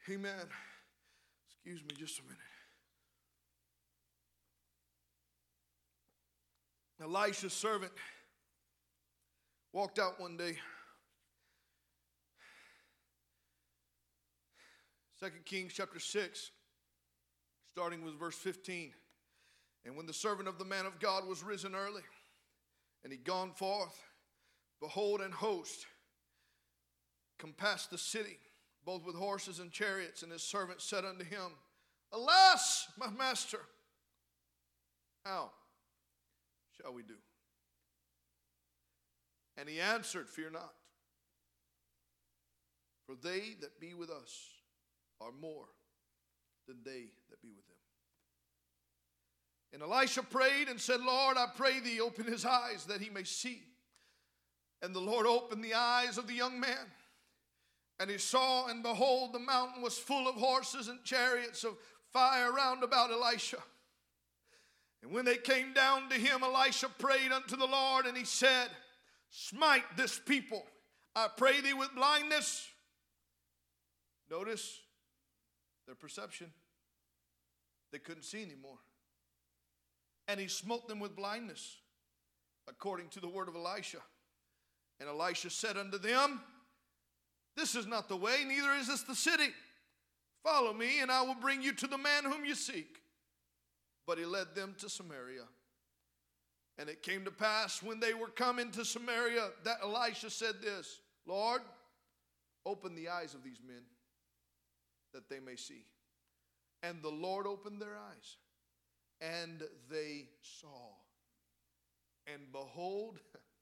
[0.09, 0.47] Amen.
[1.49, 2.37] Excuse me just a minute.
[7.01, 7.91] Elisha's servant
[9.73, 10.57] walked out one day.
[15.19, 16.51] 2 Kings chapter 6,
[17.71, 18.93] starting with verse 15.
[19.85, 22.03] And when the servant of the man of God was risen early,
[23.03, 23.99] and he gone forth,
[24.79, 25.87] behold, an host
[27.39, 28.37] compassed the city,
[28.85, 30.23] both with horses and chariots.
[30.23, 31.51] And his servant said unto him,
[32.11, 33.59] Alas, my master,
[35.25, 35.51] how
[36.79, 37.15] shall we do?
[39.57, 40.73] And he answered, Fear not,
[43.07, 44.56] for they that be with us
[45.21, 45.65] are more
[46.67, 47.75] than they that be with them.
[49.73, 53.23] And Elisha prayed and said, Lord, I pray thee, open his eyes that he may
[53.23, 53.61] see.
[54.81, 56.91] And the Lord opened the eyes of the young man.
[57.99, 61.77] And he saw, and behold, the mountain was full of horses and chariots of
[62.13, 63.57] fire round about Elisha.
[65.01, 68.69] And when they came down to him, Elisha prayed unto the Lord, and he said,
[69.29, 70.63] Smite this people,
[71.15, 72.67] I pray thee, with blindness.
[74.29, 74.79] Notice,
[75.87, 76.51] their perception.
[77.91, 78.77] They couldn't see anymore.
[80.27, 81.77] And he smote them with blindness,
[82.67, 83.99] according to the word of Elisha.
[84.99, 86.41] And Elisha said unto them,
[87.55, 89.49] This is not the way, neither is this the city.
[90.43, 93.01] Follow me, and I will bring you to the man whom you seek.
[94.05, 95.43] But he led them to Samaria.
[96.77, 100.99] And it came to pass when they were come into Samaria that Elisha said this
[101.25, 101.61] Lord,
[102.65, 103.81] open the eyes of these men
[105.17, 105.83] that they may see.
[106.83, 108.37] And the Lord opened their eyes,
[109.19, 110.93] and they saw.
[112.31, 113.17] And behold,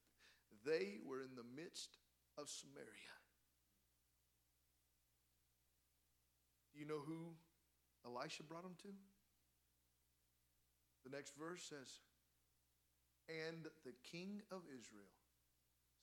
[0.65, 1.97] they were in the midst
[2.37, 3.15] of Samaria.
[6.73, 7.31] You know who
[8.05, 8.89] Elisha brought them to?
[11.05, 11.87] The next verse says,
[13.29, 15.07] And the king of Israel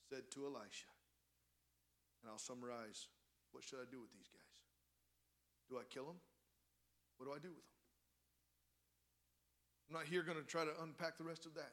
[0.08, 0.88] said to Elisha,
[2.22, 3.08] and I'll summarize
[3.50, 4.41] what should I do with these guys?
[5.72, 6.20] Do I kill them?
[7.16, 7.72] What do I do with them?
[9.88, 11.72] I'm not here going to try to unpack the rest of that.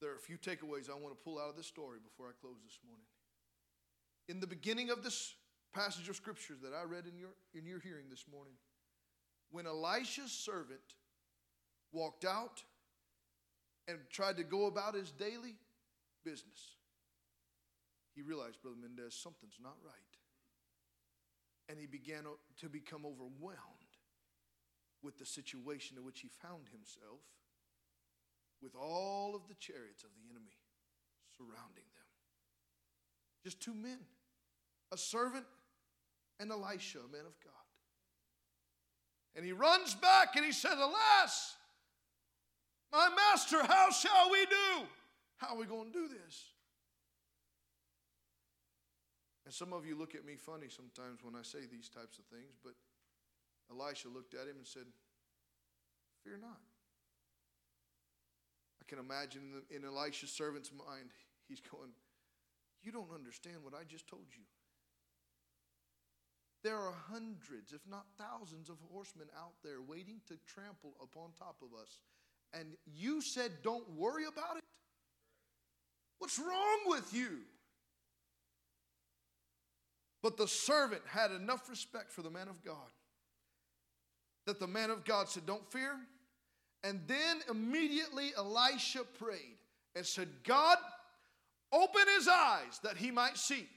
[0.00, 2.38] There are a few takeaways I want to pull out of this story before I
[2.40, 3.06] close this morning.
[4.28, 5.34] In the beginning of this
[5.74, 8.54] passage of scriptures that I read in your, in your hearing this morning,
[9.50, 10.94] when Elisha's servant
[11.90, 12.62] walked out
[13.88, 15.56] and tried to go about his daily
[16.24, 16.78] business,
[18.14, 20.09] he realized, Brother Mendez, something's not right
[21.70, 22.24] and he began
[22.58, 23.94] to become overwhelmed
[25.02, 27.20] with the situation in which he found himself
[28.60, 30.58] with all of the chariots of the enemy
[31.36, 32.08] surrounding them.
[33.44, 34.00] Just two men,
[34.92, 35.46] a servant
[36.40, 37.54] and Elisha, a man of God.
[39.36, 41.54] And he runs back and he says, Alas,
[42.92, 44.86] my master, how shall we do?
[45.36, 46.44] How are we going to do this?
[49.50, 52.24] And some of you look at me funny sometimes when I say these types of
[52.26, 52.74] things, but
[53.66, 54.86] Elisha looked at him and said,
[56.22, 56.62] Fear not.
[58.80, 61.10] I can imagine in Elisha's servant's mind,
[61.48, 61.90] he's going,
[62.80, 64.44] You don't understand what I just told you.
[66.62, 71.56] There are hundreds, if not thousands, of horsemen out there waiting to trample upon top
[71.60, 71.98] of us.
[72.54, 74.62] And you said, Don't worry about it?
[76.20, 77.40] What's wrong with you?
[80.22, 82.76] But the servant had enough respect for the man of God
[84.46, 85.94] that the man of God said, Don't fear.
[86.82, 89.58] And then immediately Elisha prayed
[89.94, 90.78] and said, God,
[91.72, 93.68] open his eyes that he might see.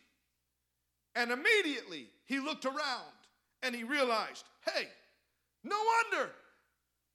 [1.15, 3.13] And immediately he looked around
[3.61, 4.87] and he realized, hey,
[5.63, 6.31] no wonder,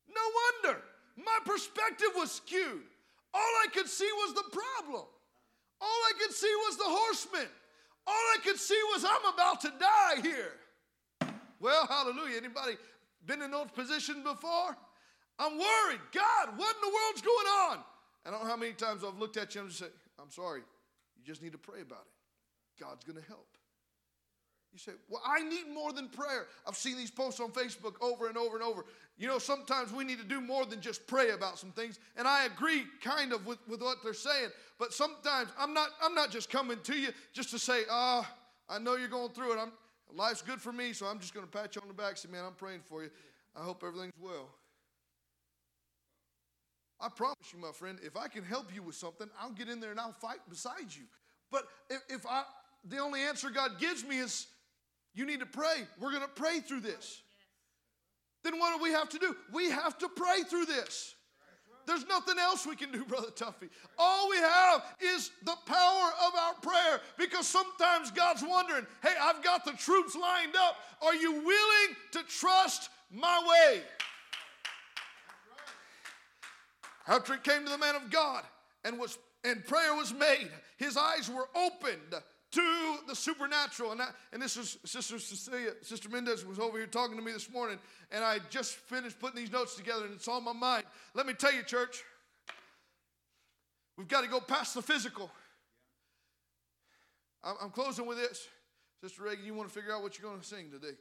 [0.09, 0.23] no
[0.65, 0.83] wonder.
[1.17, 2.85] My perspective was skewed.
[3.35, 5.05] All I could see was the problem.
[5.81, 7.49] All I could see was the horseman.
[8.09, 10.53] All I could see was I'm about to die here.
[11.61, 12.39] Well, hallelujah.
[12.39, 12.77] Anybody
[13.27, 14.77] been in those positions before?
[15.39, 16.01] I'm worried.
[16.13, 17.79] God, what in the world's going on?
[18.25, 19.91] I don't know how many times I've looked at you and said,
[20.21, 20.61] I'm sorry.
[21.17, 22.83] You just need to pray about it.
[22.83, 23.47] God's going to help.
[24.73, 26.47] You say, Well, I need more than prayer.
[26.67, 28.85] I've seen these posts on Facebook over and over and over.
[29.17, 31.99] You know, sometimes we need to do more than just pray about some things.
[32.17, 34.51] And I agree kind of with, with what they're saying.
[34.79, 38.75] But sometimes I'm not, I'm not just coming to you just to say, ah, oh,
[38.75, 39.59] I know you're going through it.
[39.59, 39.73] I'm,
[40.15, 42.19] life's good for me, so I'm just going to pat you on the back and
[42.19, 43.11] say, man, I'm praying for you.
[43.57, 44.49] I hope everything's well.
[47.01, 49.81] I promise you, my friend, if I can help you with something, I'll get in
[49.81, 51.05] there and I'll fight beside you.
[51.51, 52.43] But if, if I,
[52.85, 54.47] the only answer God gives me is,
[55.15, 55.87] you need to pray.
[56.01, 57.23] We're going to pray through this.
[58.45, 59.35] Then what do we have to do?
[59.53, 61.15] We have to pray through this.
[61.89, 63.71] There's nothing else we can do, Brother Tuffy.
[63.99, 69.43] All we have is the power of our prayer because sometimes God's wondering, hey, I've
[69.43, 70.77] got the troops lined up.
[71.01, 73.81] Are you willing to trust my way?
[77.07, 78.45] After it came to the man of God
[78.85, 82.15] and was and prayer was made, his eyes were opened
[82.53, 83.93] to the supernatural.
[83.93, 84.01] And,
[84.33, 87.79] and this is Sister Cecilia, Sister Mendez was over here talking to me this morning,
[88.11, 90.85] and I just finished putting these notes together, and it's on my mind.
[91.15, 92.03] Let me tell you, church,
[93.97, 95.31] we've got to go past the physical.
[97.45, 98.47] I'm, I'm closing with this.
[99.03, 100.97] Sister Reagan, you want to figure out what you're going to sing today.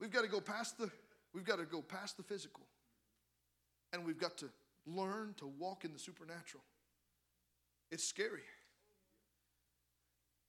[0.00, 0.90] We've got to go past the
[1.32, 2.64] we've got to go past the physical.
[3.92, 4.46] And we've got to
[4.86, 6.62] learn to walk in the supernatural.
[7.90, 8.42] It's scary.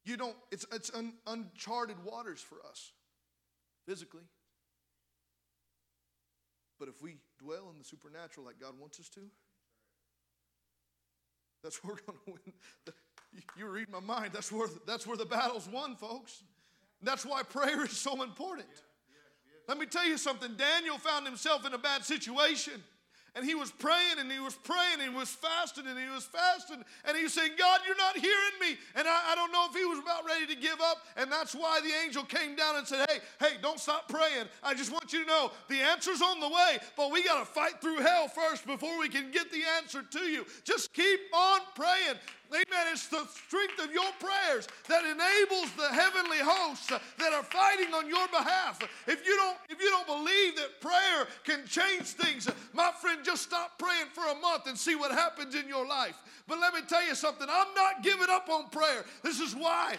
[0.08, 2.94] You don't, it's, it's un, uncharted waters for us
[3.86, 4.24] physically.
[6.80, 9.20] But if we dwell in the supernatural like God wants us to,
[11.62, 12.94] that's where we're going to win.
[13.58, 14.32] You read my mind.
[14.32, 16.42] That's where, that's where the battle's won, folks.
[17.02, 18.70] That's why prayer is so important.
[19.68, 20.56] Let me tell you something.
[20.56, 22.82] Daniel found himself in a bad situation.
[23.38, 26.26] And he was praying and he was praying and he was fasting and he was
[26.26, 28.78] fasting and he was saying, God, you're not hearing me.
[28.96, 31.04] And I, I, don't know if he was about ready to give up.
[31.16, 34.48] And that's why the angel came down and said, Hey, hey, don't stop praying.
[34.64, 37.46] I just want you to know the answer's on the way, but we got to
[37.46, 40.44] fight through hell first before we can get the answer to you.
[40.64, 42.18] Just keep on praying.
[42.52, 42.88] Amen.
[42.92, 48.08] It's the strength of your prayers that enables the heavenly hosts that are fighting on
[48.08, 48.80] your behalf.
[49.08, 53.44] If you don't, if you don't believe that prayer can change things, my friend, just
[53.44, 56.16] stop praying for a month and see what happens in your life.
[56.48, 57.48] But let me tell you something.
[57.50, 59.06] I'm not giving up on prayer.
[59.24, 59.98] This is why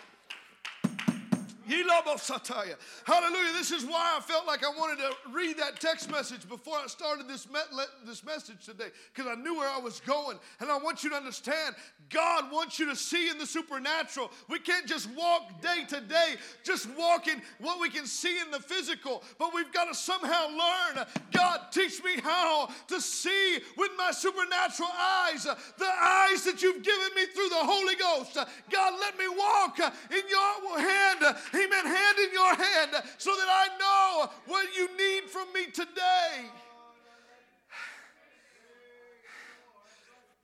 [3.04, 3.52] Hallelujah.
[3.52, 6.86] This is why I felt like I wanted to read that text message before I
[6.86, 7.60] started this, me-
[8.06, 10.38] this message today because I knew where I was going.
[10.60, 11.74] And I want you to understand
[12.10, 14.30] God wants you to see in the supernatural.
[14.48, 18.60] We can't just walk day to day, just walking what we can see in the
[18.60, 21.06] physical, but we've got to somehow learn.
[21.32, 27.08] God, teach me how to see with my supernatural eyes, the eyes that you've given
[27.14, 28.38] me through the Holy Ghost.
[28.70, 33.68] God, let me walk in your hand amen, hand in your hand so that I
[33.78, 36.46] know what you need from me today.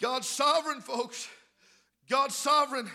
[0.01, 1.29] God's sovereign, folks.
[2.09, 2.91] God's sovereign.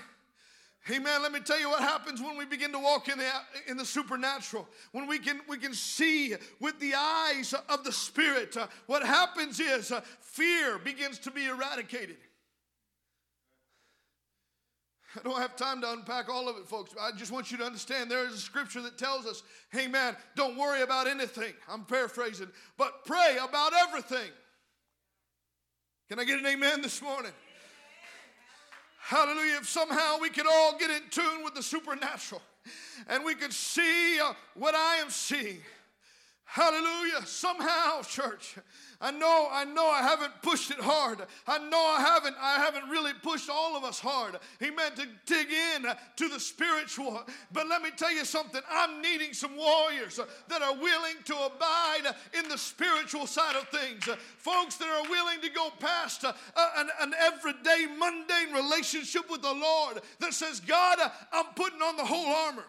[0.91, 1.22] Amen.
[1.22, 3.26] Let me tell you what happens when we begin to walk in the,
[3.67, 4.67] in the supernatural.
[4.91, 9.59] When we can, we can see with the eyes of the Spirit, uh, what happens
[9.59, 12.17] is uh, fear begins to be eradicated.
[15.16, 16.93] I don't have time to unpack all of it, folks.
[16.99, 19.41] I just want you to understand there is a scripture that tells us,
[19.72, 21.53] hey man, don't worry about anything.
[21.68, 24.30] I'm paraphrasing, but pray about everything.
[26.10, 27.32] Can I get an amen this morning?
[28.99, 29.57] Hallelujah.
[29.57, 32.41] If somehow we could all get in tune with the supernatural
[33.07, 35.62] and we could see uh, what I am seeing.
[36.52, 37.28] Hallelujah.
[37.28, 38.56] Somehow, church.
[39.00, 41.20] I know, I know I haven't pushed it hard.
[41.47, 44.36] I know I haven't, I haven't really pushed all of us hard.
[44.60, 45.86] He meant to dig in
[46.16, 47.22] to the spiritual.
[47.54, 48.62] But let me tell you something.
[48.68, 54.10] I'm needing some warriors that are willing to abide in the spiritual side of things.
[54.39, 60.02] Folks that are willing to go past an, an everyday, mundane relationship with the Lord
[60.20, 60.97] that says, God,
[61.32, 62.66] I'm putting on the whole armor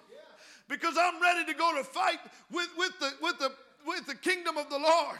[0.68, 2.20] because I'm ready to go to fight
[2.50, 3.52] with, with, the, with, the,
[3.86, 5.18] with the kingdom of the Lord.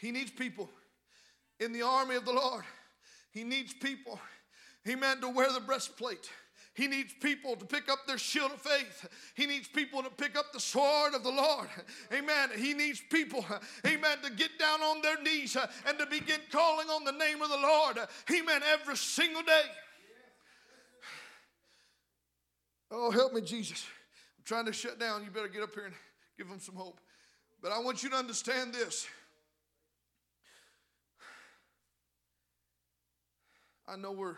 [0.00, 0.68] He needs people
[1.60, 2.64] in the army of the Lord.
[3.30, 4.18] He needs people,
[4.84, 6.30] meant to wear the breastplate.
[6.74, 9.06] He needs people to pick up their shield of faith.
[9.34, 11.68] He needs people to pick up the sword of the Lord.
[12.12, 12.48] Amen.
[12.56, 13.44] He needs people,
[13.86, 17.42] amen, to get down on their knees uh, and to begin calling on the name
[17.42, 17.98] of the Lord.
[18.30, 18.62] Amen.
[18.72, 19.62] Every single day.
[22.90, 23.84] Oh, help me, Jesus.
[24.38, 25.24] I'm trying to shut down.
[25.24, 25.94] You better get up here and
[26.42, 27.00] give them some hope.
[27.62, 29.06] But I want you to understand this.
[33.86, 34.34] I know we're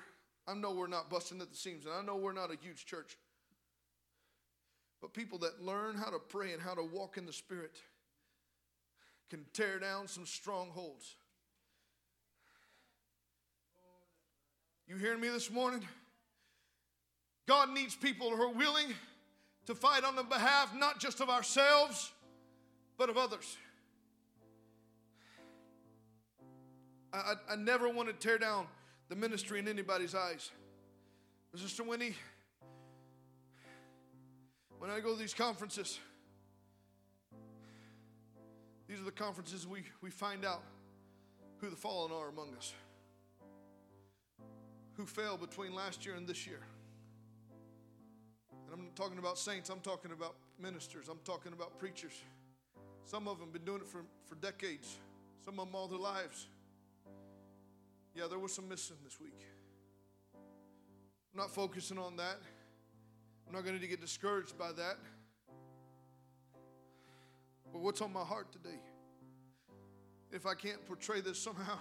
[0.46, 2.84] I know we're not busting at the seams, and I know we're not a huge
[2.84, 3.16] church.
[5.00, 7.78] But people that learn how to pray and how to walk in the Spirit
[9.30, 11.14] can tear down some strongholds.
[14.86, 15.80] You hearing me this morning?
[17.46, 18.92] God needs people who are willing
[19.66, 22.12] to fight on the behalf not just of ourselves,
[22.98, 23.56] but of others.
[27.12, 28.66] I, I, I never want to tear down
[29.08, 30.50] the ministry in anybody's eyes.
[31.56, 32.16] Sister Winnie,
[34.78, 36.00] when I go to these conferences,
[38.88, 40.62] these are the conferences we, we find out
[41.58, 42.74] who the fallen are among us,
[44.94, 46.60] who fell between last year and this year.
[48.94, 52.12] Talking about saints, I'm talking about ministers, I'm talking about preachers.
[53.04, 54.98] Some of them been doing it for, for decades,
[55.44, 56.46] some of them all their lives.
[58.14, 59.40] Yeah, there was some missing this week.
[60.34, 62.38] I'm not focusing on that.
[63.46, 64.96] I'm not going to get discouraged by that.
[67.72, 68.78] But what's on my heart today?
[70.30, 71.78] If I can't portray this somehow,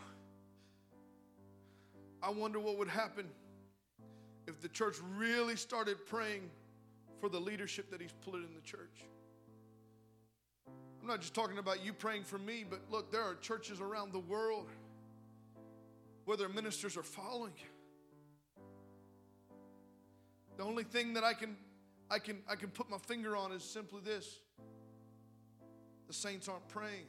[2.24, 3.30] I wonder what would happen
[4.48, 6.50] if the church really started praying
[7.24, 9.06] for the leadership that He's put in the church.
[11.00, 14.12] I'm not just talking about you praying for me, but look, there are churches around
[14.12, 14.68] the world
[16.26, 17.54] where their ministers are following.
[20.58, 21.56] The only thing that I can
[22.12, 24.42] I can I can put my finger on is simply this.
[26.08, 27.06] The saints aren't praying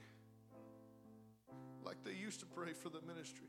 [1.84, 3.48] like they used to pray for the ministry.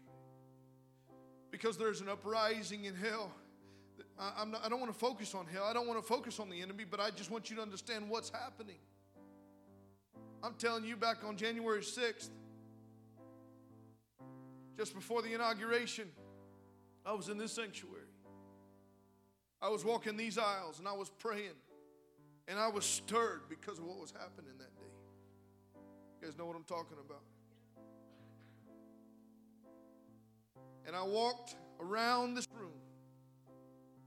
[1.52, 3.32] Because there's an uprising in hell.
[4.18, 5.66] I, not, I don't want to focus on hell.
[5.66, 8.10] I don't want to focus on the enemy, but I just want you to understand
[8.10, 8.78] what's happening.
[10.42, 12.30] I'm telling you, back on January 6th,
[14.78, 16.10] just before the inauguration,
[17.06, 18.02] I was in this sanctuary.
[19.62, 21.56] I was walking these aisles and I was praying.
[22.48, 24.92] And I was stirred because of what was happening that day.
[26.22, 27.24] You guys know what I'm talking about.
[30.86, 32.72] And I walked around this room.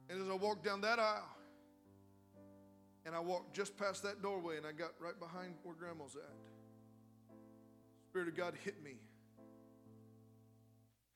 [0.09, 1.29] And as I walked down that aisle,
[3.05, 6.31] and I walked just past that doorway and I got right behind where grandma's at.
[8.11, 8.97] Spirit of God hit me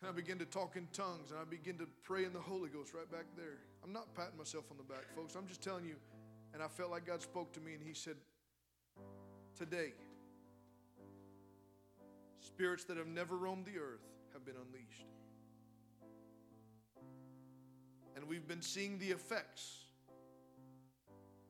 [0.01, 2.71] and I began to talk in tongues and I began to pray in the Holy
[2.71, 3.59] Ghost right back there.
[3.85, 5.35] I'm not patting myself on the back, folks.
[5.35, 5.97] I'm just telling you.
[6.55, 8.17] And I felt like God spoke to me and He said,
[9.57, 9.93] Today,
[12.41, 14.01] spirits that have never roamed the earth
[14.33, 15.07] have been unleashed.
[18.23, 19.81] And we've been seeing the effects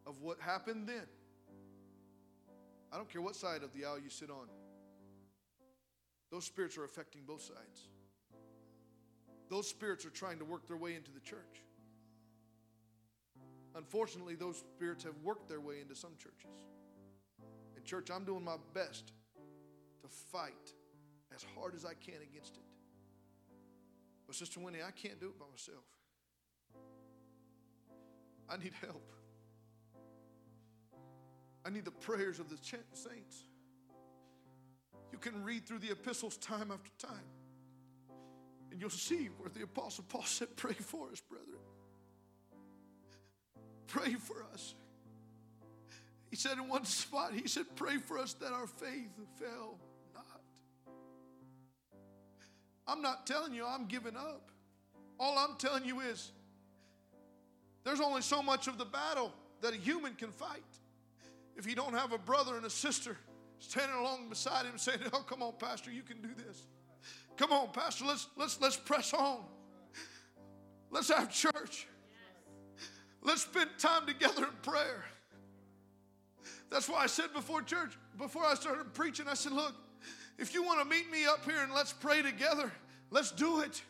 [0.07, 1.07] of what happened then.
[2.91, 4.49] I don't care what side of the aisle you sit on,
[6.33, 7.89] those spirits are affecting both sides
[9.53, 11.63] those spirits are trying to work their way into the church.
[13.75, 16.65] Unfortunately, those spirits have worked their way into some churches.
[17.77, 19.13] And, church, I'm doing my best
[20.01, 20.73] to fight
[21.37, 22.63] as hard as I can against it.
[24.27, 25.85] But, Sister Winnie, I can't do it by myself.
[28.53, 29.13] I need help.
[31.65, 33.45] I need the prayers of the saints.
[35.11, 37.25] You can read through the epistles time after time.
[38.71, 41.49] And you'll see where the Apostle Paul said, Pray for us, brethren.
[43.87, 44.75] Pray for us.
[46.31, 49.79] He said in one spot, He said, Pray for us that our faith fail
[50.15, 50.41] not.
[52.87, 54.51] I'm not telling you I'm giving up.
[55.21, 56.33] All I'm telling you is
[57.85, 60.63] there's only so much of the battle that a human can fight.
[61.55, 63.17] if you don't have a brother and a sister
[63.59, 66.67] standing along beside him saying, "Oh, come on, Pastor, you can do this.
[67.37, 69.45] Come on, Pastor, let's let's let's press on.
[70.91, 71.87] Let's have church.
[73.23, 75.05] Let's spend time together in prayer."
[76.71, 79.75] That's why I said before church, before I started preaching, I said, "Look,
[80.39, 82.73] if you want to meet me up here and let's pray together,
[83.11, 83.83] let's do it."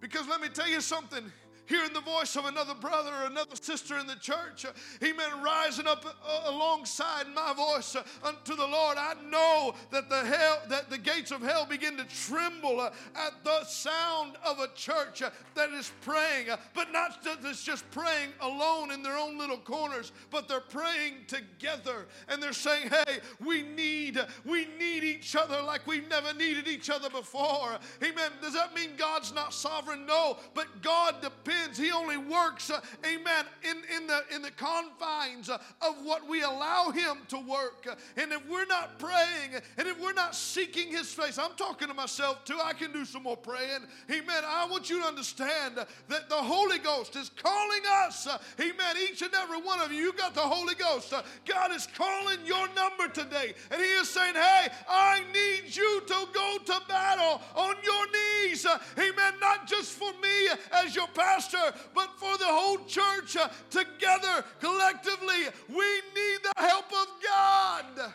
[0.00, 1.32] Because let me tell you something
[1.66, 5.86] hearing the voice of another brother or another sister in the church, uh, amen, rising
[5.86, 10.90] up uh, alongside my voice uh, unto the Lord, I know that the hell that
[10.90, 15.22] the gates of hell begin to tremble at the sound of a church
[15.54, 20.48] that is praying, but not that's just praying alone in their own little corners, but
[20.48, 26.08] they're praying together and they're saying, "Hey, we need we need each other like we've
[26.08, 28.30] never needed each other before." Amen.
[28.42, 30.06] Does that mean God's not sovereign?
[30.06, 35.48] No, but God depends he only works, uh, amen, in, in, the, in the confines
[35.48, 37.86] uh, of what we allow Him to work.
[38.16, 41.94] And if we're not praying and if we're not seeking His face, I'm talking to
[41.94, 42.58] myself too.
[42.62, 43.80] I can do some more praying.
[44.10, 44.42] Amen.
[44.46, 48.28] I want you to understand that the Holy Ghost is calling us.
[48.60, 48.96] Amen.
[49.10, 51.12] Each and every one of you, you got the Holy Ghost.
[51.46, 53.54] God is calling your number today.
[53.70, 58.66] And He is saying, Hey, I need you to go to battle on your knees.
[58.98, 59.34] Amen.
[59.40, 64.44] Not just for me as your pastor pastor, but for the whole church uh, together,
[64.60, 65.48] collectively.
[65.68, 65.76] We
[66.14, 67.84] need the help of God.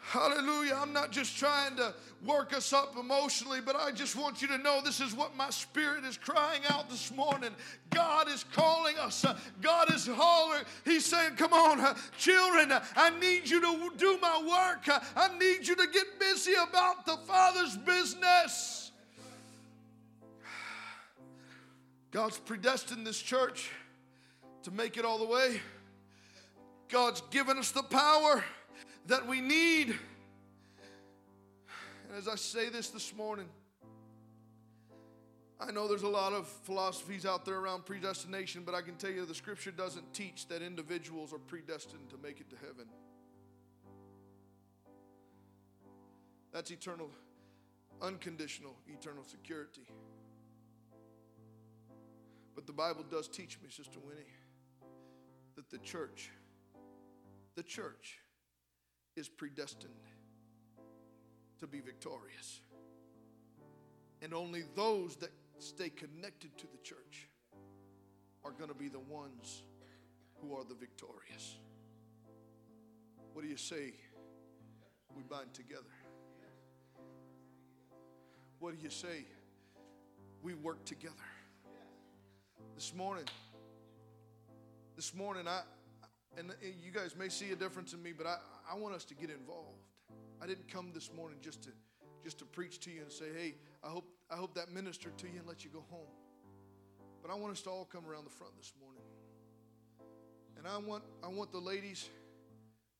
[0.00, 0.78] Hallelujah.
[0.80, 1.94] I'm not just trying to
[2.24, 5.50] work us up emotionally, but I just want you to know this is what my
[5.50, 7.50] spirit is crying out this morning.
[7.90, 9.24] God is calling us.
[9.60, 10.64] God is hollering.
[10.84, 15.00] He's saying, Come on, children, I need you to do my work.
[15.16, 18.75] I need you to get busy about the Father's business.
[22.16, 23.70] God's predestined this church
[24.62, 25.60] to make it all the way.
[26.88, 28.42] God's given us the power
[29.06, 29.88] that we need.
[32.08, 33.44] And as I say this this morning,
[35.60, 39.10] I know there's a lot of philosophies out there around predestination, but I can tell
[39.10, 42.86] you the scripture doesn't teach that individuals are predestined to make it to heaven.
[46.50, 47.10] That's eternal,
[48.00, 49.82] unconditional, eternal security.
[52.56, 54.32] But the Bible does teach me, Sister Winnie,
[55.54, 56.30] that the church,
[57.54, 58.18] the church
[59.14, 59.92] is predestined
[61.60, 62.62] to be victorious.
[64.22, 67.28] And only those that stay connected to the church
[68.42, 69.62] are going to be the ones
[70.40, 71.58] who are the victorious.
[73.34, 73.92] What do you say?
[75.14, 75.82] We bind together.
[78.58, 79.26] What do you say?
[80.42, 81.14] We work together.
[82.76, 83.24] This morning,
[84.96, 85.62] this morning, I,
[86.36, 86.52] and
[86.84, 88.36] you guys may see a difference in me, but I,
[88.70, 89.80] I want us to get involved.
[90.42, 91.70] I didn't come this morning just to
[92.22, 95.26] just to preach to you and say, hey, I hope I hope that ministered to
[95.26, 96.10] you and let you go home.
[97.22, 99.02] But I want us to all come around the front this morning.
[100.58, 102.10] And I want I want the ladies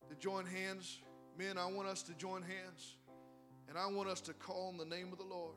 [0.09, 1.01] to join hands.
[1.39, 2.97] Men, I want us to join hands.
[3.68, 5.57] And I want us to call on the name of the Lord.